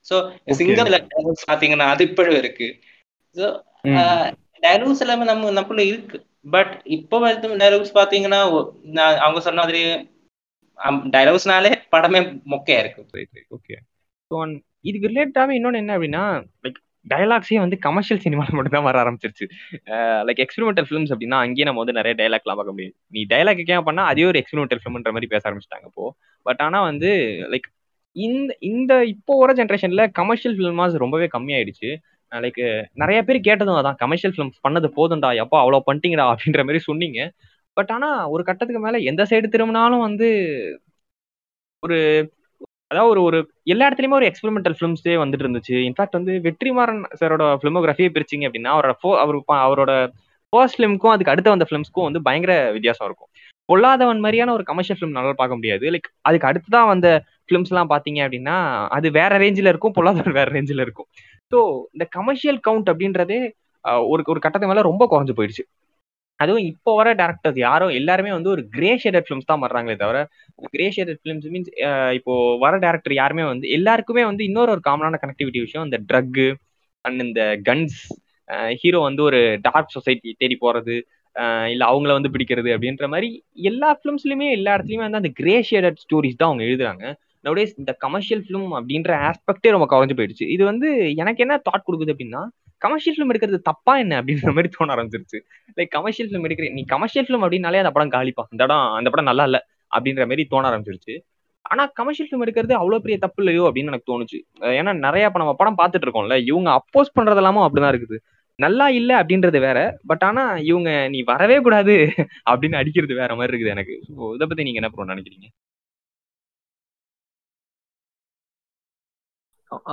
[0.06, 0.54] ஸோ Okay.
[0.58, 2.66] சிங்கம்ல டயலாக்ஸ் பார்த்தீங்கன்னா அது இப்பவும் இருக்கு.
[3.36, 3.46] ஸோ.
[4.62, 6.18] டயலாக்ஸ் எல்லாமே நம்ம நமக்குள்ள இருக்கு.
[6.50, 8.40] பட் இப்போ வரைக்கும் டயலாக்ஸ் பாத்தீங்கன்னா
[9.24, 9.82] அவங்க சொன்ன மாதிரி
[11.14, 12.20] டயலாக்ஸ்னாலே படமே
[12.52, 13.02] மொக்கையா இருக்கு.
[14.30, 14.36] ஸோ
[14.80, 16.24] இதுக்கு ரிலேட்டாவே இன்னொன்று என்ன அப்படின்னா
[16.64, 16.80] லைக்
[17.12, 19.46] டயலாக்ஸே வந்து கமர்ஷியல் சினிமாவில் மட்டும் தான் வர ஆரம்பிச்சிருச்சு.
[20.28, 22.94] லைக் எக்ஸ்பெரிமெண்டல் ஃபிலிம்ஸ் அப்படின்னா அங்கேயே நம்ம வந்து நிறைய டைலாக்லாம் பார்க்க முடியும்.
[23.16, 26.06] நீ டைலாக் கேட்க பண்ணா அதே ஒரு எக்ஸ்பெரிமெண்டல் ஃபிலிம்ன்ற மாதிரி பேச ஆரம்பிச்சிட்டாங்க இப்போ
[26.46, 27.10] பட் ஆனா வந்து
[27.54, 27.68] லைக்
[28.16, 31.90] இந்த இந்த இப்போ வர ஜென்ரேஷன்ல கமர்ஷியல் ஃபிலிமாஸ் ரொம்பவே கம்மியாயிடுச்சு.
[32.32, 32.60] லைக்
[33.02, 37.18] நிறைய பேர் கேட்டதும் அதான் கமர்ஷியல் ஃபிலிம்ஸ் பண்ணது போதும்டா எப்போ அவ்வளோ பண்ணிட்டீங்கடா அப்படின்ற மாதிரி சொன்னீங்க.
[37.76, 40.28] பட் ஆனா ஒரு கட்டத்துக்கு மேல எந்த சைடு திரும்பினாலும் வந்து
[41.82, 41.98] ஒரு
[42.90, 45.74] அதாவது ஒரு ஒரு எல்லா இடத்துலயுமே ஒரு எக்ஸ்பெரிமெண்டல் ஃபிலிம்ஸே வந்துட்டு இருந்துச்சு.
[45.88, 49.92] இன்ஃபேக்ட் வந்து வெற்றிமாறன் சாரோட ஃபிலிமோகிராஃபியே பிரிச்சிங்க அப்படின்னா அவரோட ஃபோ அவர் அவரோட
[50.52, 53.30] ஃபர்ஸ்ட் ஃபிலிம்க்கும் அதுக்கு அடுத்து வந்த ஃபிலிம்ஸ்க்கும் வந்து பயங்கர வித்தியாசம் இருக்கும்.
[53.68, 55.84] பொல்லாதவன் மாதிரியான ஒரு கமர்ஷியல் ஃபிலிம் நல்லா பார்க்க முடியாது.
[55.94, 57.08] லைக் அதுக்கு அடுத்துதான் வந்த
[57.46, 58.56] ஃபிலிம்ஸ் எல்லாம் பாத்தீங்க அப்படின்னா
[58.96, 61.08] அது வேற ரேஞ்சில் இருக்கும் பொல்லாதவன் வேற ரேஞ்சில் இருக்கும்.
[61.52, 61.58] ஸோ
[61.92, 63.40] இந்த கமர்ஷியல் கவுண்ட் அப்படின்றதே
[64.12, 65.64] ஒரு ஒரு கட்டத்துக்கு மேல ரொம்ப குறைஞ்சு போயிடுச்சு.
[66.40, 70.18] அதுவும் இப்போ வர டேரக்டர்ஸ் யாரும் எல்லாருமே வந்து ஒரு கிரே ஷேடட் ஃபிலிம்ஸ் தான் வர்றாங்களே தவிர
[70.72, 71.70] கிரே ஷேடட் ஃபிலிம்ஸ் மீன்ஸ்
[72.18, 76.46] இப்போ வர டேரக்டர் யாருமே வந்து எல்லாருக்குமே வந்து இன்னொரு ஒரு காமனான கனெக்டிவிட்டி விஷயம் இந்த ட்ரக்கு
[77.04, 77.98] அண்ட் இந்த கன்ஸ்
[78.80, 83.28] ஹீரோ வந்து ஒரு டார்க் சொசைட்டி தேடி போறது இல்லை இல்ல அவங்கள வந்து பிடிக்கிறது அப்படின்ற மாதிரி
[83.70, 87.04] எல்லா ஃபிலிம்ஸ்லயுமே எல்லா இடத்துலயுமே வந்து அந்த கிரே ஷேடட் ஸ்டோரிஸ் தான் அவங்க எழுதுறாங்க.
[87.44, 90.44] நவடேஸ் இந்த கமர்ஷியல் ஃபிலிம் அப்படின்ற ஆஸ்பெக்டே ரொம்ப குறைஞ்சு போயிடுச்சு.
[90.54, 90.88] இது வந்து
[91.22, 92.42] எனக்கு என்ன தாட் கொடுக்குது அப்படின்னா
[92.84, 95.38] கமர்ஷியல் ஃபிலிம் எடுக்கிறது தப்பா என்ன அப்படின்ற மாதிரி தோண ஆரம்பிச்சிருச்சு.
[95.78, 99.30] லைக் கமர்ஷியல் ஃபிலிம் எடுக்கிற நீ கமர்ஷியல் ஃபிலிம் அப்படின்னாலே அந்த படம் காலிப்பா அந்த படம் அந்த படம்
[99.30, 99.58] நல்லா இல்ல
[99.92, 101.14] அப்படின்ற மாதிரி தோண ஆரம்பிச்சிருச்சு.
[101.72, 104.38] ஆனா கமர்ஷியல் ஃபிலிம் எடுக்கிறது அவ்வளவு பெரிய தப்பு இல்லையோ அப்படின்னு எனக்கு தோணுச்சு.
[104.80, 108.18] ஏன்னா நிறைய இப்ப நம்ம படம் பார்த்துட்டு இருக்கோம்ல இவங்க அப்போஸ் பண்றது எல்லாமும் அப்படிதான் இருக்குது.
[108.58, 109.78] நல்லா இல்ல அப்படின்றது வேற
[110.10, 111.94] பட் ஆனா இவங்க நீ வரவே கூடாது
[112.50, 113.94] அப்படின்னு அடிக்கிறது வேற மாதிரி இருக்குது எனக்கு.
[114.10, 115.48] இத இதை பத்தி நீங்க என்ன ப்ரோ நினைக்கிறீங்க?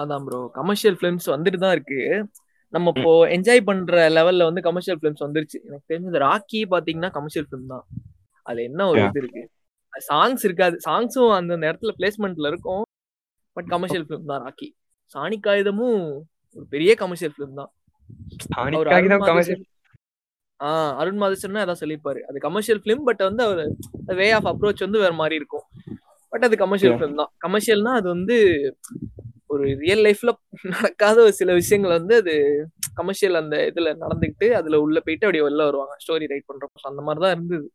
[0.02, 2.00] அதான் ப்ரோ கமர்ஷியல் ஃபிலிம்ஸ் வந்துட்டு தான் இருக்கு.
[2.74, 5.58] நம்ம இப்போ என்ஜாய் பண்ற லெவல்ல வந்து கமர்ஷியல் ஃபிலிம்ஸ் வந்துருச்சு.
[5.64, 7.86] எனக்கு தெரிஞ்சது ராக்கி பாத்தீங்கன்னா கமர்ஷியல் ஃபிலிம் தான்.
[8.46, 9.02] அதுல என்ன ஒரு.
[9.04, 9.50] இது இருக்கு?
[10.14, 10.78] சாங்ஸ் இருக்காது.
[10.90, 12.82] சாங்ஸும் அந்த இடத்துல பிளேஸ்மெண்ட்ல இருக்கும்.
[13.54, 14.70] பட் கமர்ஷியல் ஃபிலிம் தான் ராக்கி
[15.16, 16.04] சாணி காகிதமும்
[16.56, 17.72] ஒரு பெரிய கமர்ஷியல் ஃபிலிம் தான்.
[20.60, 22.20] ஆஹ் அருண் மாதேஸ்வரன் அதான் சொல்லியிருப்பாரு.
[22.20, 23.62] அது கமர்ஷியல் ஃபிலிம் பட் வந்து அவர்
[24.06, 25.64] வே ஆஃப் அப்ரோச் வந்து வேற மாதிரி இருக்கும்.
[26.30, 26.96] பட் அது கமர்ஷியல்.
[26.96, 27.32] ஃபிலிம் தான்.
[27.48, 28.38] கமர்ஷியல்னா அது வந்து
[29.52, 30.32] ஒரு ரியல் லைஃப்ல
[30.62, 32.34] நடக்காத ஒரு சில விஷயங்கள் வந்து அது
[32.94, 35.96] கமர்ஷியல் அந்த இதுல நடந்துக்கிட்டு அதுல உள்ள போயிட்டு அப்படியே வெளில வருவாங்க.
[36.04, 37.68] ஸ்டோரி ரைட் பண்றப்ப அந்த மாதிரி தான் இருந்தது.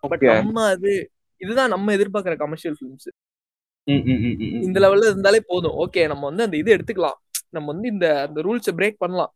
[0.00, 0.20] பட்.
[0.20, 1.10] நம்ம அது
[1.40, 3.08] இதுதான் நம்ம எதிர்பார்க்கிற கமர்ஷியல் ஃபிலிம்ஸ்.
[4.66, 5.76] இந்த லெவல்ல இருந்தாலே போதும்.
[5.84, 7.18] ஓகே நம்ம வந்து அந்த இது எடுத்துக்கலாம்.
[7.50, 9.32] நம்ம வந்து இந்த அந்த ரூல்ஸை பிரேக் பண்ணலாம்.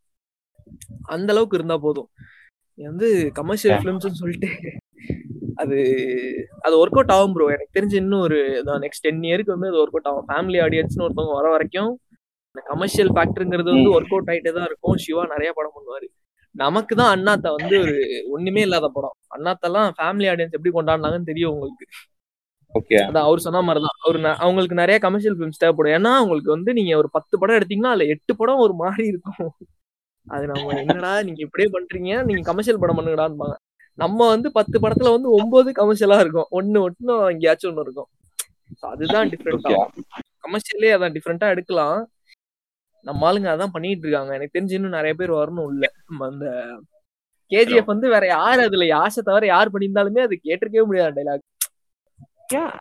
[1.03, 2.09] அந்த அளவுக்கு இருந்தா போதும்.
[2.78, 3.83] வந்து கமர்ஷியல் Yeah.
[3.83, 4.49] ஃபிலிம்ஸ் சொல்லிட்டு
[5.63, 5.79] அது
[6.67, 8.39] அது ஒர்க் அவுட் ஆகும் ப்ரோ எனக்கு தெரிஞ்சு இன்னும் ஒரு
[8.85, 10.27] நெக்ஸ்ட் டென் இயருக்கு வந்து அது ஒர்க் அவுட் ஆகும்.
[10.31, 11.91] ஃபேமிலி ஆடியன்ஸ்னு ஒருத்தவங்க வர வரைக்கும்
[12.51, 13.91] இந்த கமர்ஷியல் ஃபேக்டருங்கிறது வந்து.
[13.97, 14.97] ஒர்க் அவுட் ஆயிட்டே தான் இருக்கும்.
[15.05, 16.09] சிவா நிறைய படம் பண்ணுவாரு.
[16.55, 17.97] நமக்கு தான் அண்ணாத்தா வந்து ஒரு
[18.37, 19.17] ஒண்ணுமே இல்லாத படம்.
[19.37, 21.87] அண்ணாத்தெல்லாம் ஃபேமிலி ஆடியன்ஸ் எப்படி கொண்டாடினாங்கன்னு தெரியும் உங்களுக்கு.
[23.07, 25.95] அதான் அவர் சொன்ன மாதிரி தான் அவர் அவங்களுக்கு நிறைய கமர்ஷியல் ஃபிலிம்ஸ் தேவைப்படும்.
[25.99, 29.51] ஏன்னா உங்களுக்கு வந்து நீங்க ஒரு பத்து படம் எடுத்தீங்கன்னா அதுல எட்டு படம் ஒரு மாதிரி இருக்கும்.
[30.27, 33.57] அது நம்ம என்னடா நீங்க இப்படியே பண்றீங்க நீங்க கமர்ஷியல் படம் பண்ணுங்கடான்பாங்க.
[34.03, 36.49] நம்ம வந்து பத்து படத்துல வந்து ஒன்பது கமர்ஷியலா இருக்கும்.
[36.59, 38.11] ஒண்ணு ஒண்ணு எங்கேயாச்சும் ஒண்ணு இருக்கும்.
[38.93, 39.69] அதுதான் டிஃப்ரெண்ட்
[40.45, 41.99] கமர்ஷியலே அதான் டிஃப்ரெண்டா எடுக்கலாம்.
[43.07, 44.33] நம்ம ஆளுங்க அதான் பண்ணிட்டு இருக்காங்க.
[44.39, 45.85] எனக்கு தெரிஞ்சு இன்னும் நிறைய பேர் வரணும் உள்ள.
[46.09, 46.47] நம்ம அந்த
[47.53, 48.87] கேஜிஎஃப் வந்து வேற யார் அதுல?
[48.95, 51.47] யாசை தவிர யார் பண்ணியிருந்தாலுமே அது கேட்டிருக்கவே முடியாது டைலாக்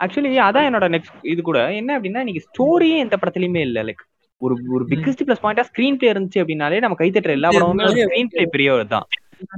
[0.04, 1.60] ஆக்சுவலி அதான் என்னோட நெக்ஸ்ட் இது கூட.
[1.80, 3.84] என்ன அப்படின்னா நீங்க ஸ்டோரியே எந்த படத்துலயுமே இல்ல.
[3.88, 4.04] லைக்
[4.42, 8.46] ஒரு ஒரு பிக்கஸ்ட் பிளஸ் பாயிண்டா ஸ்கிரீன் பிளே இருந்துச்சு அப்படின்னாலே நம்ம கைத்தட்டுற எல்லா படமுமே ஸ்கிரீன் பிளே
[8.56, 9.08] பெரிய தான்.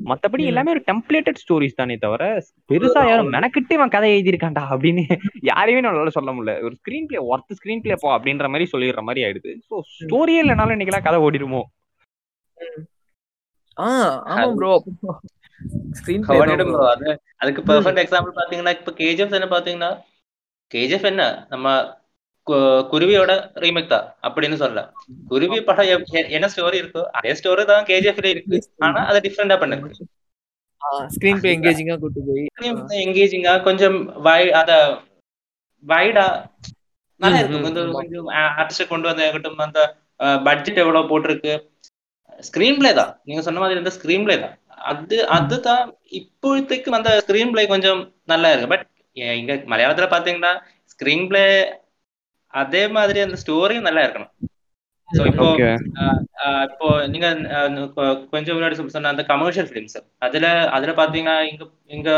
[0.10, 0.44] மத்தபடி.
[0.52, 2.24] எல்லாமே ஒரு டெம்ப்ளேட்டட் ஸ்டோரிஸ் தானே தவிர
[2.72, 5.04] பெருசா யாரும் மெனக்கிட்டு இவன் கதை எழுதியிருக்கான்டா அப்படின்னு
[5.52, 6.56] யாரையுமே நம்மளால சொல்ல முடியல.
[6.68, 9.54] ஒரு screen play worth screen play போ அப்படின்ற மாதிரி சொல்லிடுற மாதிரி ஆயிடுது.
[9.70, 11.62] ஸோ ஸ்டோரியே இல்லைனாலும் இன்னைக்கெல்லாம் கதை ஓடிடுமோ?
[13.78, 13.88] ஆ
[14.32, 14.74] ஆமா ப்ரோ
[16.00, 16.76] ஸ்கிரீன் ஓடிடும்
[17.42, 19.92] அதுக்கு பெர்ஃபெக்ட் எக்ஸாம்பிள் பாத்தீங்கன்னா இப்ப கேஜிஎஃப் என்ன பாத்தீங்கன்னா
[20.72, 21.24] கேஜிஎஃப் என்ன
[21.54, 21.68] நம்ம
[22.92, 23.32] குருவியோட
[23.64, 24.90] ரீமேக் தான் அப்படின்னு சொல்லலாம்
[25.32, 25.90] குருவி படம்
[26.38, 28.58] என்ன ஸ்டோரி இருக்கோ அதே ஸ்டோரி தான் கேஜிஎஃப்ல இருக்கு.
[28.86, 29.90] ஆனா அதை டிஃப்ரெண்டா பண்ணுது.
[31.16, 32.46] ஸ்கிரீன் பிளே எங்கேஜிங்கா கூட்டு போய்.
[33.06, 34.72] எங்கேஜிங்கா கொஞ்சம் வை அத
[35.84, 36.26] வைடா
[37.22, 37.92] நல்லா ம், கொஞ்சம்.
[37.98, 38.28] கொஞ்சம்
[38.60, 39.28] ஆர்டிஸ்ட் கொண்டு வந்த
[39.68, 39.82] அந்த
[40.48, 41.54] பட்ஜெட் எவ்வளவு போட்டிருக்கு.
[42.48, 43.12] ஸ்கிரீன் பிளே தான்.
[43.28, 44.56] நீங்க சொன்ன மாதிரி இந்த ஸ்கிரீன் பிளே தான்.
[44.92, 45.84] அது அதுதான்
[46.20, 48.02] இப்போதைக்கு அந்த ஸ்கிரீன் பிளே கொஞ்சம்
[48.34, 48.72] நல்லா இருக்கு.
[48.74, 48.86] பட்
[49.42, 50.54] இங்க மலையாளத்துல பாத்தீங்கன்னா
[50.94, 51.44] ஸ்கிரீன் பிளே
[52.54, 54.32] அதே மாதிரி அந்த ஸ்டோரியும் நல்லா இருக்கணும்.
[55.10, 55.46] ஸோ இப்போ
[56.68, 57.28] இப்போ நீங்க
[58.34, 62.10] கொஞ்சம் முன்னாடி சொன்ன அந்த கமர்ஷியல் ஃபிலிம்ஸ் அதுல அதுல பாத்தீங்கன்னா இங்க இங்க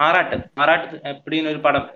[0.00, 1.88] ஆராட்டு ஆராட்டு அப்படின்னு ஒரு படம்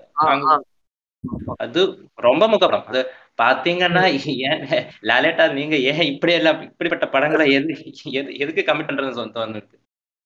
[1.64, 1.80] அது
[2.26, 3.00] ரொம்ப முக்க படம் அது
[3.38, 4.02] பாத்தீங்கன்னா
[4.46, 4.62] ஏன்
[5.10, 7.74] லாலேட்டா நீங்க ஏன் இப்படி எல்லாம் இப்படிப்பட்ட படங்களை எது
[8.20, 9.77] எது எதுக்கு கமிட் பண்றதுன்னு சொந்த வந்துருக்கு